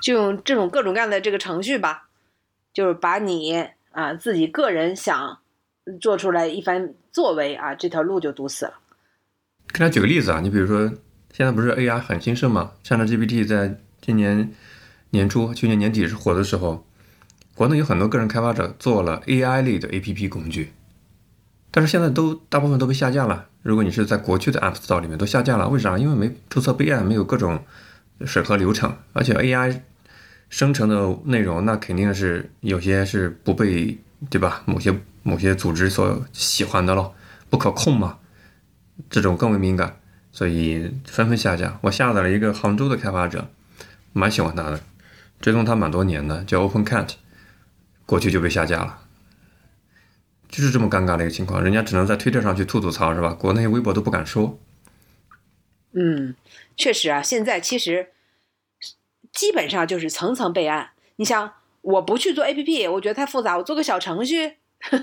[0.00, 2.08] 就用这种各种各样的这个程序吧，
[2.72, 5.38] 就是把你啊自己个人想
[6.00, 8.74] 做出来一番作为啊，这条路就堵死了。
[9.72, 10.86] 给大家举个例子啊，你比如说
[11.32, 14.52] 现在不是 AI 很兴盛嘛？ChatGPT 在今年。
[15.10, 16.84] 年初，去年年底是火的时候，
[17.54, 20.72] 国内有很多个人开发者做了 AI 类的 APP 工具，
[21.70, 23.48] 但是现在都大部分都被下架了。
[23.66, 25.98] 如果你是在国区的 App Store 里面都下架了，为啥？
[25.98, 27.64] 因为没注册备案，没有各种
[28.24, 29.80] 审核流程，而且 AI
[30.48, 33.98] 生成的内容那肯定是有些是不被
[34.30, 34.62] 对吧？
[34.66, 37.12] 某些某些组织所喜欢的咯，
[37.50, 38.18] 不可控嘛，
[39.10, 39.96] 这种更为敏感，
[40.30, 41.76] 所以纷纷下架。
[41.80, 43.48] 我下载了一个杭州的开发者，
[44.12, 44.80] 蛮喜欢他的。
[45.40, 47.08] 追踪他蛮多年的，叫 OpenCat，
[48.06, 49.00] 过去就被下架了，
[50.48, 53.34] 就是这么尴尬的一个情况，人家只能在推特上去吐吐槽，是吧？
[53.34, 54.58] 国内微博都不敢说。
[55.92, 56.34] 嗯，
[56.76, 58.10] 确实啊，现在其实
[59.32, 60.90] 基本上就是层层备案。
[61.16, 64.56] 你想，我不去做 APP，我觉得太复杂，我做个小程序，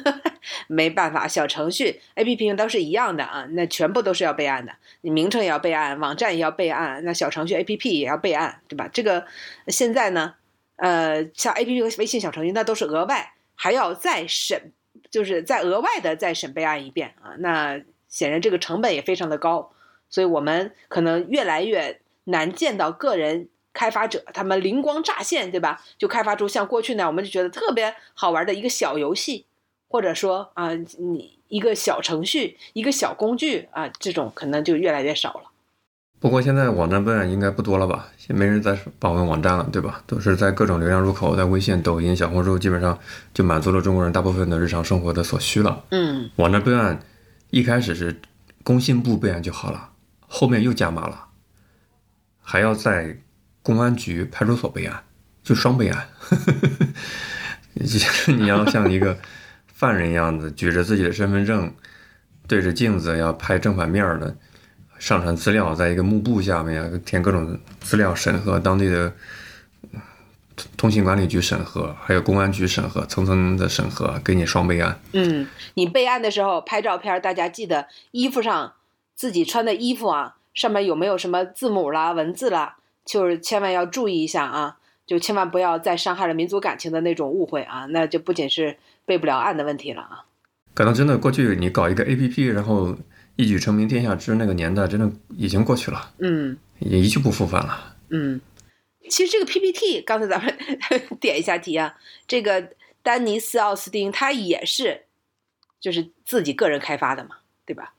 [0.67, 4.73] 没办法，小程序 APP 都是一样的啊，那全部都是要备案的。
[5.01, 8.87] 你名称也要备案，网站也要备案，那小程序 APP 也要备案，对吧？
[8.93, 9.25] 这个
[9.67, 10.35] 现在呢，
[10.75, 14.71] 呃，像 APP 和微信小程序，那都是额外还要再审，
[15.13, 17.35] 就是再额外的再审备案一遍啊。
[17.37, 19.71] 那显然这个成本也非常的高，
[20.09, 25.83] 所以我们可能越来越难见到个人开发者他们灵光乍现，对吧？
[25.99, 29.45] 就开发出像过去那样，我们就觉得特别好玩的一个小游戏，
[29.87, 35.51] 或者说啊，你一个小程序、一个小工具啊，这种可能就越来越少了。
[36.23, 38.07] 不过现在网站备案应该不多了吧？
[38.29, 40.01] 也没人再访问网站了，对吧？
[40.07, 42.97] 都是在各种流量入口，在微信、抖音、小红书，基本上
[43.33, 45.83] 就满足了中国人大部分的日常生活的所需了。
[45.89, 46.97] 嗯网站备案
[47.49, 48.21] 一开始是
[48.63, 49.89] 工信部备案就好了，
[50.25, 51.25] 后面又加码了，
[52.41, 53.17] 还要在
[53.61, 55.03] 公安局、派出所备案，
[55.43, 56.07] 就双备案。
[57.75, 59.17] 就是你要像一个
[59.67, 61.73] 犯人一样的举着自己的身份证，
[62.47, 64.33] 对着镜子要拍正反面的
[65.03, 69.11] 上传资料，在一个幕布下面填各种资料审核，当地的
[70.77, 74.97] 通信管理局审核，还有公安局审核，层层的审核，给你双备案。
[75.11, 78.75] 嗯，你备案的时候拍照片，大家记得衣服上
[79.13, 90.23] 自己穿的衣服啊，上面有没有什么字母啦、文字啦，就是千万要注意一下啊，就千万不要再伤害了民族感情的那种误会啊，那就不仅是备不了案的问题了啊。
[90.73, 92.95] 可能真的过去你搞一个 A P P，然后
[93.35, 97.95] 一举成名天下知那个年代，真的已经过去了，嗯也一去不复返了。
[98.09, 98.39] 嗯，
[99.09, 100.55] 其实这个 P P T，刚才咱们
[101.19, 102.69] 点一下题啊，这个
[103.01, 105.05] 丹尼斯奥斯汀他也是
[105.79, 107.93] 就是自己个人开发的嘛，对吧？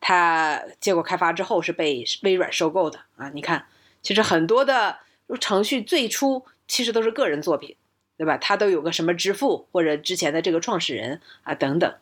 [0.00, 3.28] 他结果开发之后是被微软收购的啊。
[3.30, 3.66] 你看，
[4.02, 4.98] 其实很多的
[5.40, 7.74] 程序最初其实都是个人作品，
[8.16, 8.36] 对吧？
[8.36, 11.92] 他都有个什么之父或者之前的这个创始人啊等等。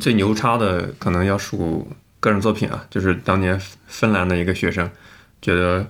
[0.00, 1.86] 最牛叉的可能要数
[2.20, 4.90] 个人作品啊，就是当年芬兰的一个学生
[5.42, 5.86] 觉得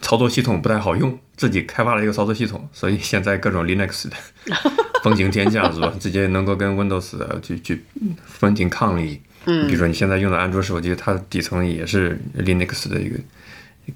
[0.00, 4.16] 操作系统不太好用，自己开发了一个操作系统，所以现在各种 Linux 的
[5.04, 5.94] 风行天下是吧？
[6.00, 7.84] 直接能够跟 Windows 的去去
[8.26, 9.22] 分庭抗礼。
[9.46, 13.16] 嗯比如说你现在用的安卓手机，它底层也是 Linux 的一个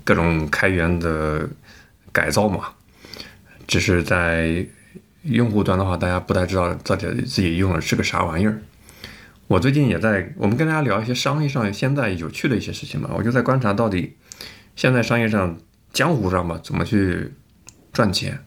[0.05, 1.47] 各种开源的
[2.13, 2.69] 改造嘛，
[3.67, 4.65] 只是在
[5.25, 8.63] 用户端的话，大家不太知道到底自己用的是个啥玩意儿。
[9.53, 14.17] 我最近也在，我们跟大家聊一些商业上现在有趣的一些事情嘛，我就在观察到底
[14.77, 15.59] 现在商业上
[15.93, 17.31] 江湖上吧怎么去
[17.93, 18.47] 赚钱，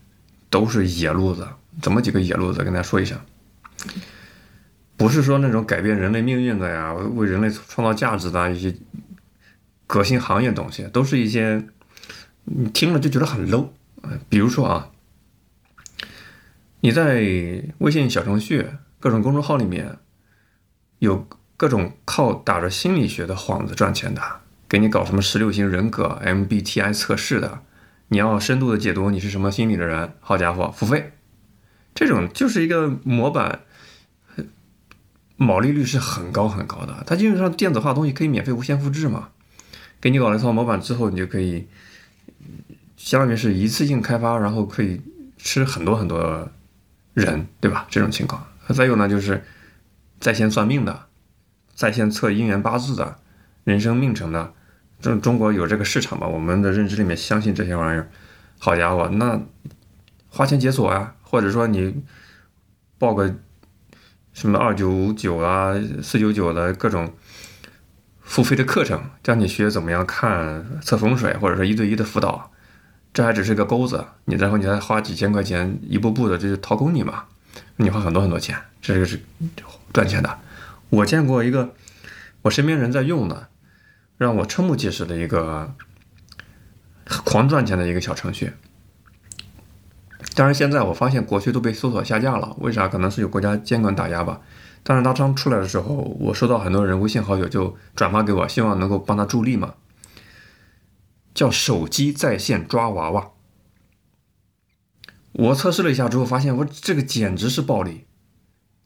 [0.50, 1.48] 都是野路子。
[1.80, 2.64] 怎么几个野路子？
[2.64, 3.24] 跟大家说一下，
[4.98, 8.76] 不是说那种改变人类命运的呀，为人类创造价值的一些
[9.86, 11.68] 革新行业东西，都是一些
[12.46, 13.68] 你听了就觉得很 low。
[14.28, 14.90] 比如说啊，
[16.80, 18.66] 你在微信小程序、
[19.00, 20.00] 各种公众号里面，
[21.00, 21.28] 有
[21.58, 24.22] 各种靠打着心理学的幌子赚钱的，
[24.68, 27.60] 给你搞什么十六型人格、MBTI 测试的，
[28.10, 31.14] 你要深度的解读你是什么心理的人，好家伙，付费，
[31.94, 33.62] 这种就是一个模板，
[35.38, 37.04] 毛利率是很高很高的。
[37.06, 39.30] 它基本上电子化东西可以免费无限复制嘛，
[40.00, 41.68] 给你搞了一套模板之后，你就可以，
[42.96, 45.02] 相当于是一次性开发，然后可以
[45.38, 46.50] 吃很多很多
[47.14, 47.86] 人，对吧？
[47.90, 48.46] 这种情况。
[48.70, 49.44] 再有呢，就是
[50.20, 51.06] 在线算命的，
[51.74, 53.18] 在线测姻缘八字的，
[53.64, 54.54] 人生命程的，
[55.02, 56.28] 中中国有这个市场吧？
[56.28, 58.10] 我们的认知里面相信这些玩意儿，
[58.58, 59.42] 好家伙，那
[60.30, 62.04] 花钱解锁啊，或者说你
[62.98, 63.36] 报个
[64.34, 67.14] 什么二九九啊、四九九的各种
[68.22, 72.52] 付费的课程，教你学怎么样看测风水，或者说一对一的辅导，
[73.14, 77.26] 这还只是个钩子，你然后你再花几千块钱一步步的，这就掏空你嘛，
[77.78, 79.20] 你花很多很多钱，这个是
[79.94, 80.40] 赚钱的。
[80.90, 81.74] 我见过一个
[82.44, 83.50] 我身边人在用的，
[84.18, 85.74] 让我瞠目结舌的一个
[87.24, 88.54] 狂赚钱的一个小程序。
[90.36, 92.88] 当然，现在我发现国区都被搜索下架了，为啥？
[92.88, 94.42] 可能是有国家监管打压吧。
[94.84, 99.76] 但是它刚出来的时候，我收到很多人微信好友就转发给我，希望能够帮他助力嘛。
[101.34, 103.32] 叫手机在线抓娃娃。
[105.38, 108.06] 我测试了一下之后，发现我这个简直是暴利。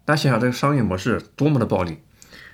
[0.04, 2.00] 大家想想这个商业模式多么的暴利，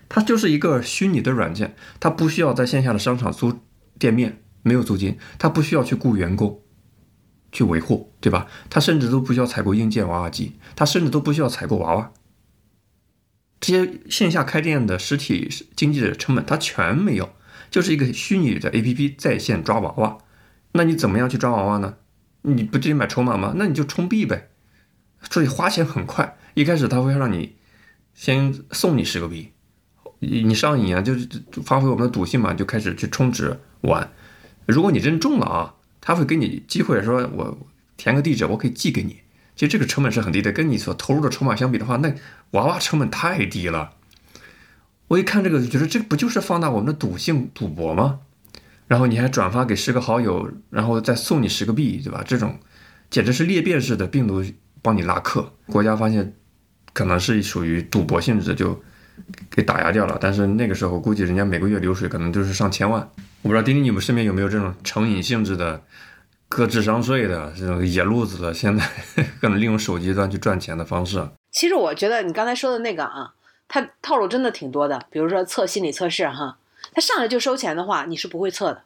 [0.10, 3.62] 它就是一个虚拟的软件，它不需要在线下的商场租
[3.98, 6.62] 店面，没有租金，它不需要去雇员工
[7.54, 8.48] 去维护，对吧？
[8.70, 12.12] 它甚至都不需要采购硬件娃娃机，它甚至都不需要采购娃娃。
[13.62, 17.30] 这些线下开店的实体经济的成本，它全没有，
[17.72, 20.18] 就是一个虚拟的 APP 在线抓娃娃。
[20.74, 21.96] 那你怎么样去抓娃娃呢？
[22.46, 23.54] 你不直接买筹码吗？
[23.56, 24.50] 那你就充币呗。
[25.30, 27.56] 所以花钱很快，一开始他会让你
[28.14, 29.52] 先送你十个币，
[30.20, 31.28] 你上瘾啊，就是
[31.64, 34.12] 发挥我们的赌性嘛，就开始去充值玩。
[34.68, 37.58] 如果你真中了啊，他会给你机会说，我
[37.98, 39.22] 填个地址，我可以寄给你，
[39.56, 42.14] 其实这个成本是很低的，跟你所投入的筹码相比的话，那
[42.52, 43.94] 娃娃成本太低了。
[45.08, 48.20] 我一看这个，就觉得这不就是放大我们的赌性赌博吗？
[48.88, 52.24] 然后你还转发给十个好友，然后再送你十个币，对吧？
[52.26, 52.58] 这种
[53.10, 54.44] 简直是裂变式的病毒
[54.82, 55.52] 帮你拉客。
[55.68, 56.34] 国家发现
[56.94, 58.80] 可能是属于赌博性质，就
[59.50, 60.18] 给打压掉了。
[60.22, 63.02] 但是那个时候估计人家每个月流水可能就是上千万。
[63.42, 65.82] 我不知道丁丁你们身边有没有这种成瘾性质的、
[66.48, 68.88] 割智商税的这种野路子的，现在
[69.42, 71.28] 可能利用手机端去赚钱的方式。
[71.52, 73.34] 其实我觉得你刚才说的那个啊。
[73.68, 76.56] 他套路真的挺多的，比如说测心理测试哈，
[76.94, 78.84] 他上来就收钱的话，你是不会测的。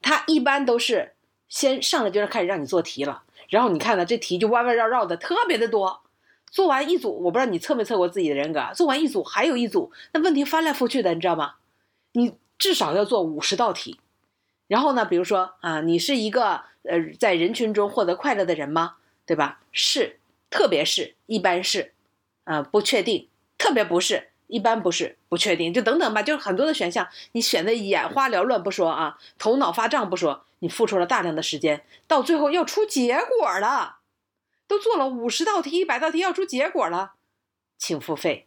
[0.00, 1.14] 他一般都是
[1.48, 6.02] 先上来就是开始让你做题了，然后你看呢，这题就弯弯绕绕的，特别的多。
[6.50, 11.56] 做完一组，我不知道你测没测过自己的人格，做完一组还有一组，那问题翻来覆去的，你知道吗？
[12.12, 14.00] 你至少要做五十道题。
[14.66, 18.96] 然后呢，比如说啊，你是一个呃在人群中获得快乐的人吗？
[19.26, 19.60] 对吧？
[19.72, 21.92] 是，特别是，一般是，
[22.44, 23.28] 啊，不确定。
[23.58, 33.98] 特别不是，一般不是，不确定，就等等吧，就是很多的选项，你选的眼花缭乱不说啊，头脑发胀不说，你付出了大量的时间，到最后要出结果了，
[34.66, 37.12] 都做了五十道题、一百道题，要出结果了，
[37.78, 38.46] 请付费，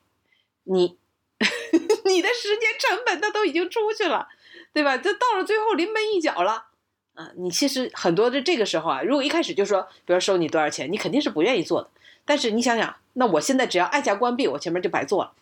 [0.63, 0.97] 你
[2.05, 4.27] 你的时间成本它都已经出去了，
[4.73, 4.97] 对吧？
[4.97, 6.65] 这到了最后临门一脚了，
[7.13, 11.89] 啊，你其实很多的这个时候啊，如果一开始就说，比如收你多少钱，你肯定是不愿意做的。
[12.25, 15.33] 但是你想想，那我现在只要按下关闭，我前面就白做了。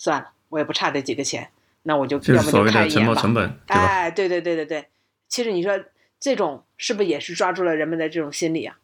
[0.00, 1.50] 算了，我也不差这几个钱，
[1.82, 3.54] 那我就要么就看一眼吧。
[3.66, 4.86] 哎，对对对对对，
[5.28, 5.78] 其实你说
[6.18, 8.78] 这种是不是也是抓住了人们的这种心理啊？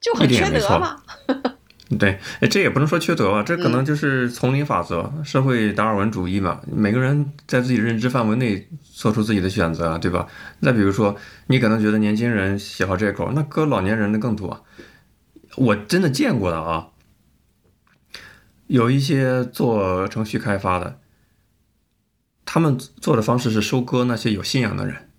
[0.00, 1.02] 就很缺德嘛。
[1.98, 6.60] 对，这也不能说缺德吧，这可能就是丛林法则、社会达尔文主义嘛。
[6.72, 10.28] 每个人在自己认知范围内做出自己的选择，对吧？
[10.62, 11.16] 再比如说，
[11.48, 14.64] 你可能觉得年轻人喜好这口，那搁老年人的更多。
[15.56, 16.91] 我真的见过的啊，
[18.72, 20.98] 有一些做程序开发的，
[22.46, 25.10] 他们做的方式是收割那些有信仰的人，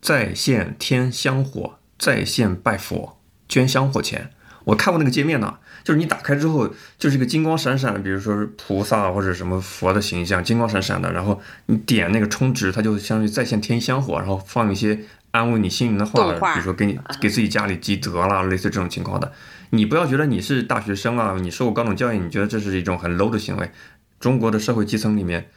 [0.00, 3.18] 在线添香火，在线拜佛，
[3.48, 4.30] 捐香火钱。
[4.66, 11.12] 我看过那个界面呢，就是你打开之后，就是一个金光闪闪的，比如说是菩萨或者什么佛的形象，金光闪闪的。
[11.12, 15.00] 然后你点那个充值，它就相当于在线添香火，然后放一些。
[15.30, 19.30] 安慰你心灵的话，比如说给你给自己家里积德啦，类似这种情况的，
[19.70, 23.70] 你不要觉得你是大学生啊，你受过高等教育，你觉得这是一种很 low 的行为。
[24.18, 25.50] 中国的社会基层里面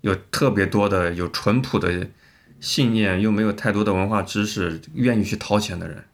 [0.00, 2.08] 有特别多的有淳朴的
[2.60, 6.04] 信念，又没有太多的文化知识，愿意去掏钱的人，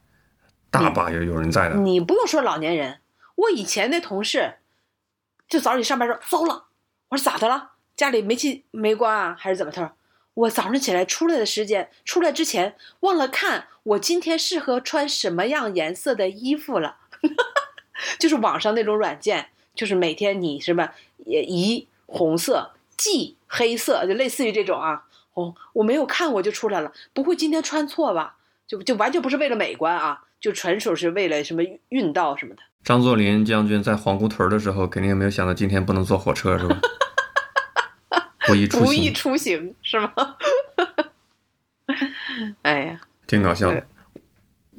[0.70, 1.76] 大把有有人在的。
[1.76, 2.98] 你不用说老年人，
[3.36, 4.55] 我以前那同事，
[5.48, 6.66] 就早上上班说糟了，
[7.11, 7.72] 我说咋的了？
[7.94, 9.70] 家里煤气没关啊，还是怎么？
[9.70, 9.92] 他说。
[10.34, 16.96] 我早上起来出来的时间，出来之前忘了看我今天适合穿什么样颜色的衣服了，
[18.18, 20.90] 就是网上那种软件，就是每天你什么
[21.24, 25.04] 宜红色、忌黑色，就类似于这种啊。
[25.34, 28.36] 哦，我没有看我就出来了，不会今天穿错吧？
[28.66, 32.62] 就就完全不是为了美观啊，就纯属是为了什么运道什么的。
[32.84, 36.80] 张作霖将军在皇姑屯的时候，肯定也没有想到今天不能坐火车，是吧？
[38.46, 40.12] 不宜出行， 不宜出行是吗？
[42.62, 43.86] 哎呀，挺搞笑的。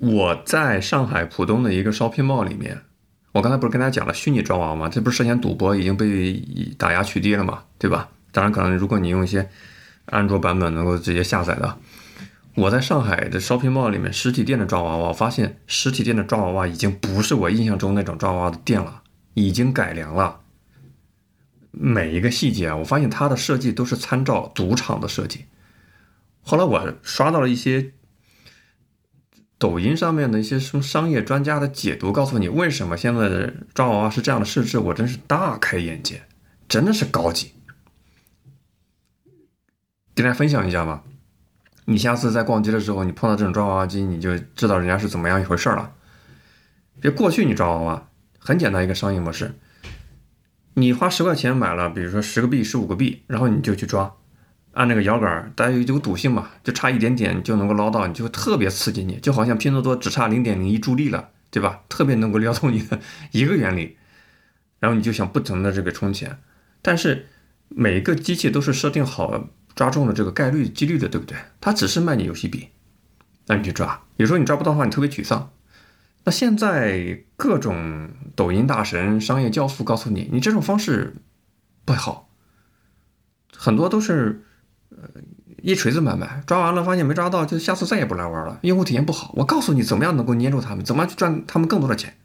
[0.04, 2.82] 我在上海浦东的一个 shopping mall 里面，
[3.32, 4.90] 我刚才不是跟大家讲了虚拟抓娃娃吗？
[4.90, 6.34] 这不是涉嫌赌博，已经被
[6.78, 8.10] 打压取缔了嘛，对吧？
[8.34, 9.48] 当然，可能如果你用一些
[10.08, 11.78] 安卓版本能够直接下载的。
[12.56, 19.04] 我在上海的 shopping mall 里面，实体店的抓娃娃，我发现实体店的抓娃娃已经不是我印象中那种抓娃娃的店了，
[19.36, 20.42] 已经改良了。
[21.72, 25.46] 每一个细节啊，我发现它的设计都是参照赌场的设计。
[26.42, 27.94] 后来我刷到了一些
[29.58, 36.24] 抖音上面的一些什么商业专家的解读，告诉你为什么现在的抓娃娃是这样的设置，我真是大开眼界，
[36.68, 37.54] 真的是高级。
[40.16, 41.04] 跟大家分享一下吧，
[41.86, 45.94] 你下次在逛街的时候，你碰到这种抓娃娃机，你就知道人家是怎么样一回事了。
[47.00, 49.56] 别过去你抓娃娃很简单一个商业模式。
[50.76, 54.16] 你花十块钱买了，比如说十个币、十五个币，然后你就去抓，
[54.74, 61.82] 按那个摇杆，大家有有赌性嘛，就差一点点就能够捞到，你就特别刺激你，就好像拼多多只差零点零一助力了，对吧？
[61.88, 63.00] 特别能够撩动你的
[63.32, 63.98] 一个原理，
[64.80, 66.40] 然后你就想不停的这个充钱，
[66.82, 67.28] 但是
[67.70, 71.38] 每一个机器都是设定好抓中的这个概率几率的，对不对？
[71.62, 72.70] 它只是卖你游戏币，
[73.48, 75.52] 那你去抓，有时候你抓不到的话，你特别沮丧。
[76.26, 81.16] 那现在各种抖音大神、商业教父告诉你，你这种方式
[81.84, 82.30] 不好，
[83.56, 84.46] 很多都是
[85.62, 89.34] 一锤子买卖，抓完了发现没抓到，就下次再也不来玩了，用户体验不好。
[89.36, 92.16] 我告诉你怎么样能够捏住他们，怎么样去赚他们更多的钱，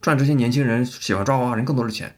[0.00, 2.16] 赚这些年轻人喜欢抓娃娃人更多的钱。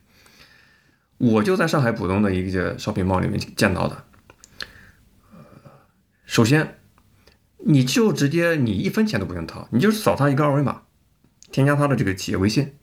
[1.19, 4.05] 我就在上海浦东的一个 shopping mall 里面见到的。
[6.27, 6.79] 首先，
[7.59, 10.83] 你就直接你一分钱都不用掏，你就扫他一个二维码，
[11.53, 12.75] 添加他的这个企业微信，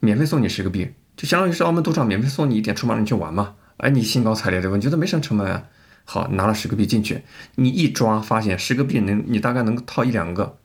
[0.00, 3.54] 免费送你十个币，就相当于是澳门赌场免费送你一点筹码你去玩嘛。
[3.76, 4.76] 哎，你兴高采烈对吧？
[4.76, 5.64] 你觉得没什么成本啊？
[6.06, 7.22] 好，拿了十个币进去，
[7.56, 10.56] 你一抓发现十个币能你大概能套一两个，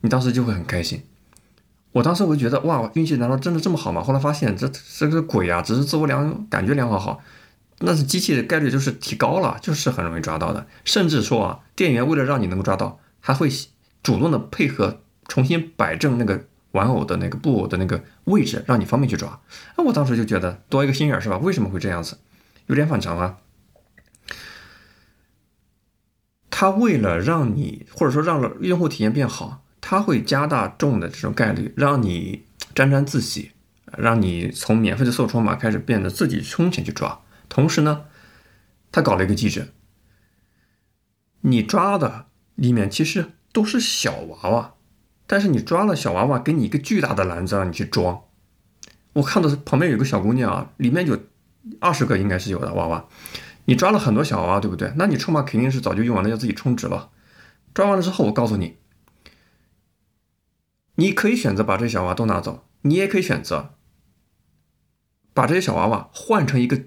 [0.00, 1.02] 你当时就会很开心。
[1.92, 4.02] 我当时我就觉得哇，运气难道真的这么好吗？
[4.02, 7.20] 后来发现这这个鬼啊，只是自我良感觉良好好，
[7.80, 10.66] 那是机器的概率就是提高了，就是很容易抓到的。
[10.84, 13.50] 甚至说啊，店员为了让你能够抓到，还会
[14.02, 19.38] 主动的配合重新摆正那个玩偶的那个布偶的那个位置，让你方便去抓。
[19.76, 21.36] 那我当时就觉得多一个心眼是吧？
[21.38, 22.16] 为什么会这样子？
[22.66, 23.36] 有点反常啊。
[26.58, 33.50] 他为了让你，或者说让了用户体验变好，他会加大重的这种概率，让你沾沾自喜，
[33.98, 37.20] 让你从免费的搜索码开始变得自己充钱去抓。
[37.50, 38.06] 同时呢，
[38.90, 39.74] 他搞了一个机制，
[41.42, 44.76] 你抓的里面其实都是小娃娃，
[45.26, 48.22] 但是你抓了小娃娃，给你一个巨大的篮子让你去装。
[49.12, 51.20] 我看到旁边有个小姑娘啊，里面有
[51.80, 53.04] 二十个应该是有的娃娃。
[53.66, 54.92] 你抓了很多小娃娃，对不对？
[54.96, 57.10] 那你筹码肯定是早就用完了，要自己充值了。
[57.74, 58.78] 抓完了之后，我告诉你，
[60.94, 63.74] 你可以选择把这些小娃娃都拿走，你也可以选择
[65.34, 66.80] 把这些小娃娃换成一个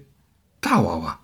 [0.58, 1.20] 大娃娃。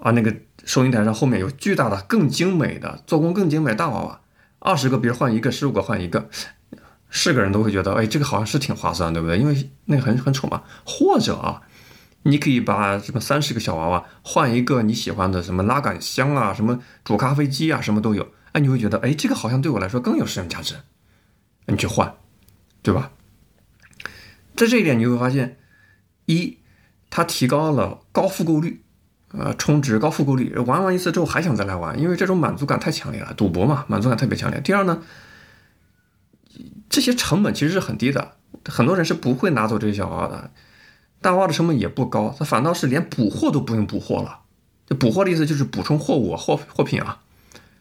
[0.00, 4.22] 啊，那个收银台上后面有巨大的、更精美的、做工更精美大娃娃，
[4.58, 6.28] 二十个比如换一个，十五个换一个，
[7.10, 9.38] 是个人都会觉得，哎，这个好像是挺划算，对不对？
[9.38, 10.64] 因为那个很很丑嘛。
[10.86, 11.62] 或者啊。
[12.24, 18.28] 你可以把什么三十个小娃娃换一个你喜欢的什么拉杆箱啊，什么煮咖啡机啊，什么都有。
[18.52, 20.76] 哎，你会觉得，哎，这个好像对我来说更有实用价值。
[21.66, 22.14] 你去换，
[22.82, 23.10] 对吧？
[24.54, 25.58] 在这一点你会发现，
[26.26, 26.58] 一，
[27.08, 28.84] 它提高了高复购率，
[29.32, 34.60] 呃，充值高复购率，玩完一次之后还想再来玩，因为这种满足感太强烈了，赌博嘛，满足感特别强烈。
[34.60, 35.02] 第二呢，
[36.90, 40.50] 这些成本其实是很低的，很多人是不会拿走这些小娃娃的。
[41.22, 44.40] 大娃的成本也不高，它反倒是连补货都不用补货了。
[44.86, 47.20] 这补货的意思就是补充货物、货货品啊，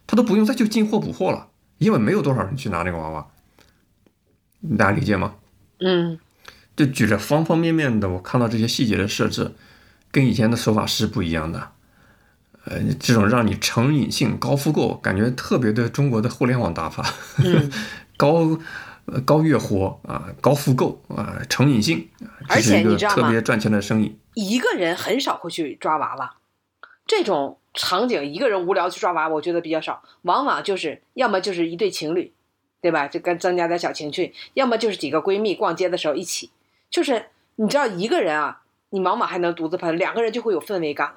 [0.05, 1.47] 他都不用再去进货补货了，
[1.79, 3.27] 因为没有多少人去拿这个娃娃。
[4.77, 5.33] 大家理解吗？
[5.79, 6.19] 嗯，
[6.75, 9.51] 就举着方方面面的，我看到这些细节的设置，
[10.11, 11.71] 跟以前的手法是不一样的。
[12.65, 17.11] 呃，这种让你成瘾性高复购，感觉特别的中国的互联网打法，
[18.15, 18.59] 高。
[19.13, 22.09] 呃，高月活啊，高复购啊，成瘾性，
[22.47, 23.15] 而且你知道吗？
[23.15, 24.17] 特别赚钱的生意。
[24.35, 26.37] 一个人很少会去抓娃娃，
[27.05, 30.01] 这种场景一个人无聊去抓娃娃，我觉得比较少。
[30.21, 32.31] 往往就是要么就是一对情侣，
[32.79, 33.09] 对吧？
[33.09, 36.49] 就跟增加点小情趣；要么就是几个闺蜜逛街的时候一起。
[36.89, 37.25] 就是
[37.57, 41.15] 你知道，一个人啊，你往往还能独自攀，两个人就会有氛围感了，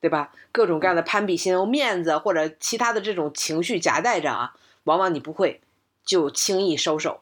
[0.00, 0.32] 对吧？
[0.52, 5.60] 各种各样的攀比心、面子或者其他的这种情绪夹带着啊，往往你不会。
[6.06, 7.20] 就轻易收手，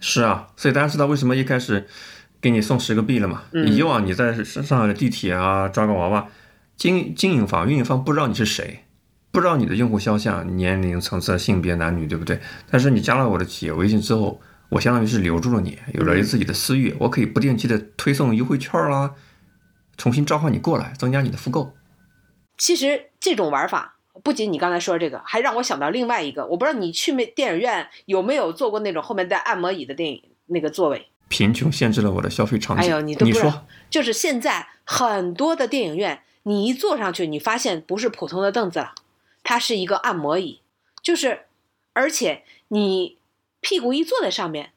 [0.00, 1.86] 是啊，所以大家知道为什么一开始
[2.40, 3.42] 给你送十个币了嘛？
[3.52, 6.26] 以往你在上海的地铁啊抓个娃娃，
[6.76, 8.84] 经经营方、运营方不知道你是谁，
[9.30, 12.40] 不知道你的用户肖像、年龄层次、性别、男女，对不对？
[12.70, 14.40] 但是你加了我的企业微信之后，
[14.70, 19.14] 我相当于是留住了你，有了自己的私域，我可以不定期的推送优惠券啦，
[19.98, 21.74] 重新召唤你过来，增加你的复购。
[22.56, 23.98] 其实这种玩法。
[24.22, 26.46] 不仅你刚才说这个，还让我想到另外一个。
[26.46, 31.08] 我不知道你去没电影院有没有坐过那种后面带按摩椅的电影那个座位。
[31.28, 32.84] 贫穷限制了我的消费场景。
[32.84, 38.94] 哎呦，你都不知道，就是现在很多的电影院，你一坐上去，你发现不是普通的凳子了，
[39.42, 40.60] 它是一个按摩椅，
[41.02, 41.46] 就是
[41.92, 43.18] 而且你
[43.60, 44.72] 屁股一坐在上面，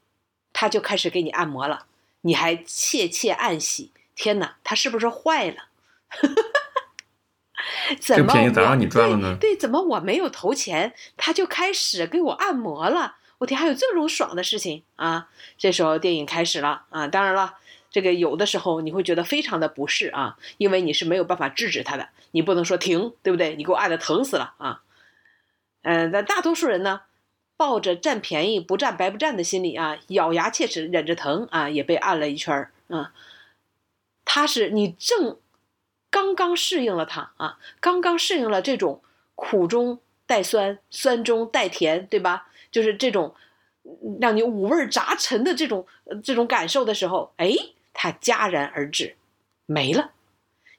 [0.51, 1.85] 它就开始给你按摩了，
[2.21, 5.67] 你还窃窃暗喜，天哪，它是不是坏了？
[7.99, 9.37] 怎么便宜咋让你赚了呢？
[9.39, 13.15] 对，怎么我没有投钱，他就开始给我按摩了？
[13.39, 15.29] 我天，还有这种爽的事情啊！
[15.59, 17.07] 这时候电影开始了啊！
[17.07, 17.53] 当然了，
[17.91, 23.55] 这个有的时候你会觉得非常的不适啊，因为你是没有办法制止他的，你不能说停，对不对？
[23.55, 24.81] 你给我按的疼死了啊！
[25.83, 27.01] 嗯，但大多数人呢，
[27.55, 33.13] 抱着占便宜不占白不占的心理啊，咬牙切齿忍着疼啊，也被按了一圈儿啊。
[34.25, 35.37] 他是你正。
[36.17, 39.03] 刚刚适应了它啊，刚刚适应了这种
[39.35, 42.47] 苦中带酸、酸中带甜，对吧？
[42.71, 43.35] 就是这种
[44.19, 45.85] 让你五味杂陈的这种
[46.23, 47.53] 这种感受的时候，哎，
[47.93, 49.15] 它戛然而止，
[49.67, 50.13] 没了。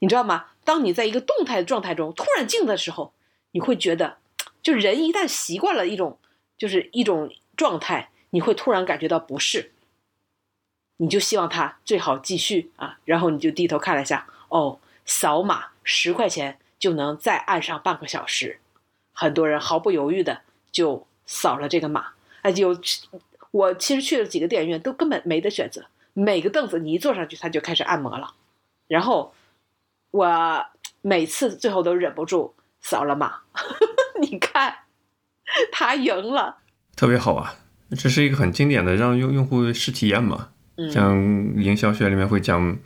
[0.01, 0.47] 你知道吗？
[0.65, 3.13] 当你在一个动态的状态中突然静的时候，
[3.53, 4.17] 你会觉得，
[4.61, 6.19] 就人一旦习惯了一种
[6.57, 9.71] 就是一种状态，你会突然感觉到不适。
[10.97, 18.61] 你就希望它最好继续啊，然后你就低头看了一下，哦，扫码十块钱就能再按上半个小时，
[19.13, 22.79] 很多人毫不犹豫的就扫了这个码，哎，有
[23.51, 28.35] 我其实去了几个电影院，都根本没得选择，每个凳子你一坐上去，他就开始按摩了，
[28.87, 29.35] 然后
[30.11, 30.67] 我
[31.01, 33.41] 每次最后都忍不住扫了码，
[34.21, 34.81] 你看，
[35.73, 36.59] 他赢了，
[36.95, 37.57] 特别好啊，
[37.99, 40.51] 这是一个很经典的让用用户试体验嘛。
[40.93, 41.17] 像
[41.57, 42.79] 营销学里面会讲，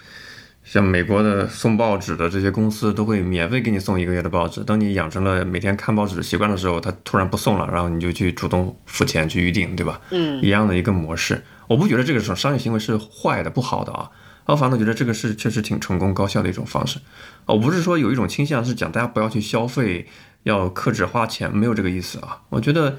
[0.64, 4.62] 像美国的送报纸的这些公司都会免费给你送一个月的报纸。
[4.62, 10.00] 等你养成了每天看报纸的习惯的时候，他突然不送了，然后你就去主动付钱去预定，对吧？
[10.10, 11.42] 嗯，一样的一个模式。
[11.66, 14.08] 我不觉得这个种商业行为是坏的、不好的啊，
[14.46, 17.00] 我反倒觉得这个是确实挺成功、高效的一种方式。
[17.46, 20.06] 我不是说有一种倾向是讲大家不要去消费，
[20.44, 22.40] 要克制花钱，没有这个意思啊。
[22.50, 22.98] 我觉得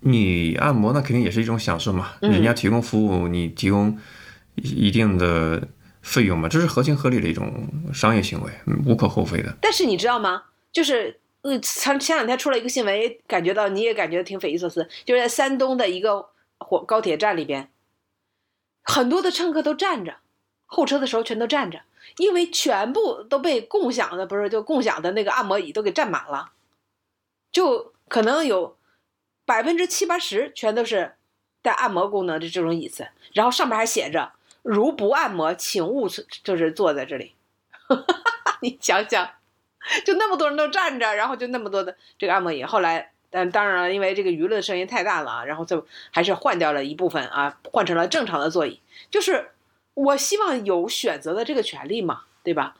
[0.00, 3.98] 你按摩那肯定也是一种享受嘛，人家提供服务，你提供。
[4.56, 5.66] 一定的
[6.04, 8.52] 费用嘛，这是合情合理的一种商业行为，
[8.86, 9.56] 无可厚非的。
[9.60, 10.44] 但是你知道吗？
[10.70, 16.28] 就是呃，前前两天出了一个新闻，感觉到你也感觉挺匪夷所思，就是在山东的一个
[16.58, 17.70] 火高铁站里边，
[18.82, 20.18] 很多的乘客都站着，
[20.66, 21.80] 候车的时候全都站着，
[22.18, 26.52] 因为全部都被共享的不是就共享的那个按摩椅都给占满了，
[27.50, 28.76] 就可能有
[29.46, 31.14] 百分之七八十全都是
[31.62, 34.33] 带按摩功能的这种椅子，然后上面还写着。
[34.64, 36.08] 如不按摩，请勿
[36.42, 37.34] 就是坐在这里。
[38.62, 39.28] 你想想，
[40.06, 42.64] 就那么多人都站着，然后就那么多的这个按摩椅。
[42.64, 48.80] 后来，但当然了，因为这个舆论声音太大了啊，然后就还是换掉了一部分啊，换成了正常的座椅。
[49.10, 49.50] 就是
[49.92, 52.74] 我希望有选择的这个权利嘛，对吧？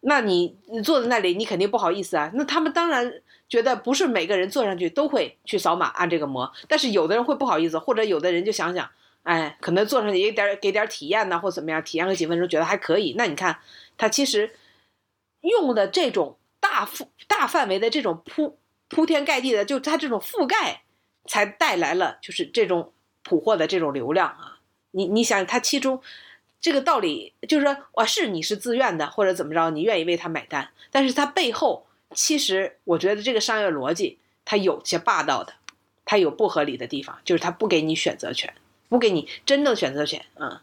[0.00, 2.30] 那你你坐在那里，你肯定不好意思啊。
[2.32, 3.20] 那他们当然
[3.50, 8.88] 觉得不是每个人坐上去都会去扫码按这个摩，但是有的人会不好意思，或者有的人就想想。
[9.28, 13.12] 哎，可能做上去也点给点体验呢，或怎么样，体验个几分钟，觉得还可以。
[13.18, 13.58] 那你看，
[13.98, 14.54] 它其实
[15.42, 18.58] 用的这种大覆大范围的这种铺
[18.88, 20.80] 铺天盖地的，就它这种覆盖，
[21.26, 24.60] 才带来了就是这种普货的这种流量啊。
[24.92, 26.00] 你你想，它其中
[26.58, 35.52] 这个道理就是说，我是你是自愿的，或者怎么着，你愿意为他买单，但是它背后其实我觉得这个商业逻辑它有些霸道的，
[36.06, 38.54] 它有不合理的地方，就是它不给你选择权。
[38.88, 40.58] 不给你真正选择权，嗯，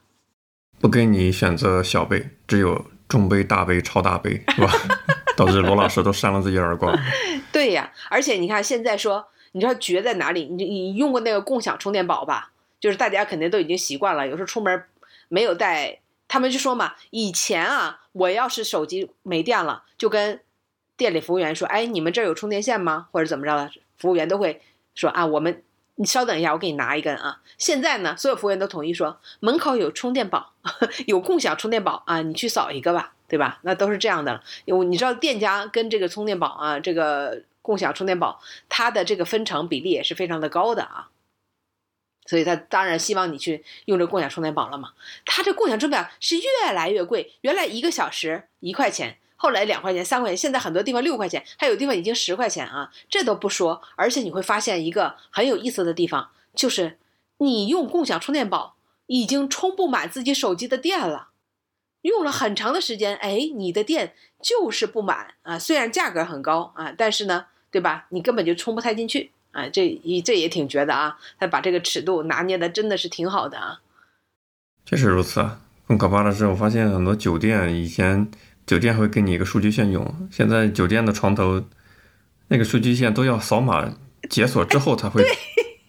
[0.80, 4.72] 不给你选择小杯，只有中杯、大杯、超大杯，是吧？
[5.38, 6.98] 导致罗老师都扇了自己耳光。
[7.52, 10.46] 对呀，而且你看现在说，你知道绝在哪里？
[10.46, 12.52] 你你用过那个共享充电宝吧？
[12.80, 14.84] 就是大家肯定都已经习惯了，有时候出门
[15.28, 20.40] 没有带，他们就说嘛，以前啊，我要是手机没电了，就跟
[20.98, 23.08] 店里服务员说，哎，你们这儿有充电线吗？
[23.12, 23.70] 或者怎么着的？
[23.98, 24.62] 服务员都会
[24.96, 25.62] 说啊，我们。
[25.96, 27.42] 你稍等一下，我给你拿一根啊。
[27.58, 30.54] 现在呢，所有服务员都统一说，门口有充电宝，
[31.08, 33.60] 有共享充电宝啊，你去扫一个吧，对吧？
[33.64, 34.44] 那都是这样的。
[34.66, 41.10] 因为你知道，店家跟这个充电宝啊，这个共享充电宝，它的这个分成比例也是非常的高的啊。
[42.28, 44.94] 所以他当然希望你去用这共享充电宝了嘛。
[45.26, 49.18] 他这共享充电宝是越来越贵，原来一个小时一块钱。
[49.38, 52.92] 后来两块钱、三块钱，现在很多地方六块钱，还有地方已经十块钱啊！
[53.10, 56.98] 这都不说，而且你会发现一个很有意思的地方，就是
[57.40, 58.76] 你用共享充电宝
[59.08, 61.30] 已经充不满自己手机的电了，
[62.02, 65.60] 用了很长的时间，哎，你的电就是不满啊！
[65.60, 68.08] 虽然价格很高啊，但是呢，对吧？
[68.10, 69.68] 你根本就充不太进去啊！
[69.68, 71.20] 这一这也挺绝的啊！
[71.38, 73.82] 他把这个尺度拿捏的真的是挺好的啊！
[74.86, 75.60] 确实如此啊！
[75.88, 78.32] 更可怕的是，我发现很多酒店以前。
[78.66, 81.64] 酒店会给你一个数据线用，现在酒店的床头
[82.48, 83.98] 那个数据线都要扫码
[84.30, 85.24] 解锁之后才会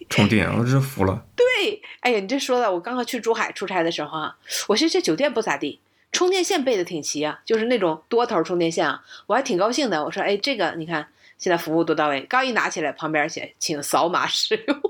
[0.09, 1.25] 充电，我真是服了。
[1.35, 4.37] 对，哎呀，你这说的，我刚刚去珠海出差的时候啊，
[4.69, 5.81] 我说这酒店不咋地，
[6.13, 10.05] 充电线备的挺齐啊，就是那种多头充电线啊，我还挺高兴的。
[10.05, 11.09] 我说，哎，这个你看
[11.39, 14.81] 现在服务多到位，刚一拿起来，旁边写请扫码使用，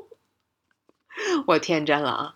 [1.47, 2.35] 我天真了啊！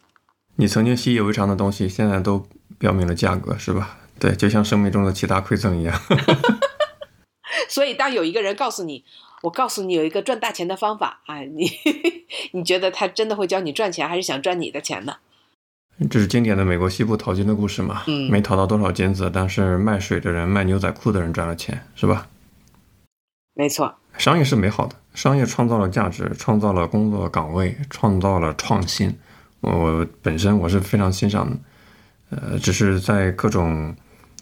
[0.56, 2.46] 你曾经习以为常的东西，现在都
[2.78, 3.98] 标明了价格，是吧？
[4.20, 5.98] 对，就像生命中的其他馈赠一样。
[7.68, 9.04] 所以，当有一个人告诉你，
[9.42, 11.70] 我告诉你有一个赚大钱的方法啊，你
[12.52, 15.16] 你觉得他真的会教你赚钱，还是想赚你的钱呢？
[16.10, 18.02] 这是经典的美国西部淘金的故事嘛？
[18.06, 22.28] 嗯，没淘到多少金子，但是卖水的人、卖牛仔裤的人赚了钱，是吧？
[23.54, 29.16] 没错，商业是美好的，商业创造了价值，创造了工作岗位，创造了创新。
[29.60, 31.56] 我本身我是非常欣赏的，
[32.30, 33.94] 呃，只是在各种。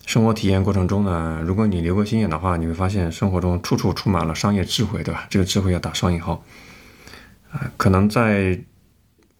[0.09, 5.27] 生活体验过程中呢，如果你留个心眼的话，你会发现生活中处处充满了商业智慧，对吧？
[5.29, 6.43] 这个智慧要打双引号。
[7.53, 8.59] 啊，可能在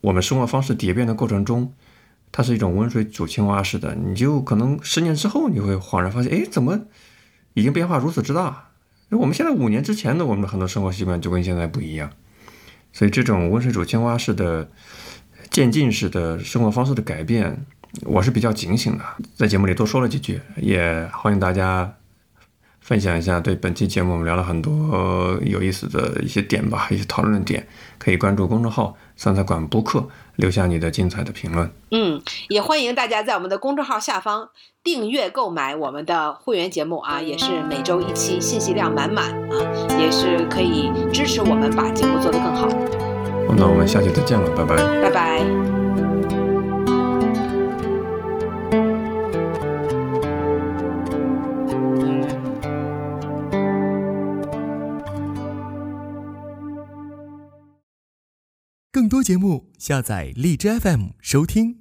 [0.03, 1.73] 我们生活方式蝶变的过程中，
[2.31, 6.79] 它是一种温水煮青蛙式的，你就可能十年之后你会恍然发现，哎，怎么
[7.55, 8.69] 已经变化如此之大？
[9.09, 12.11] 我们现在五年之前的我们的很多生活习惯就跟现在不一样，
[12.93, 14.71] 所以这种温水煮青蛙式的
[15.49, 17.65] 渐进式的生活方式的改变，
[18.03, 19.05] 我是比较警醒的。
[19.35, 21.95] 在节目里多说了几句，也欢迎大家。
[22.81, 31.71] 分享一下对本期节目，我们聊了很多有意思的一些点吧，一些讨论的点，可以关注公众号“三菜馆播客”，留下你的精彩的评论。
[31.91, 34.49] 嗯，也欢迎大家在我们的公众号下方
[34.83, 39.61] 订阅购买我们的会员节目啊，也是每周一期，信息量满满啊，
[40.01, 42.69] 也是可以支持我们把节目做得更好。
[43.55, 44.77] 那我们下期再见了，拜拜。
[45.03, 45.88] 拜拜。
[59.09, 61.79] 多节目，下载荔枝 FM 收听。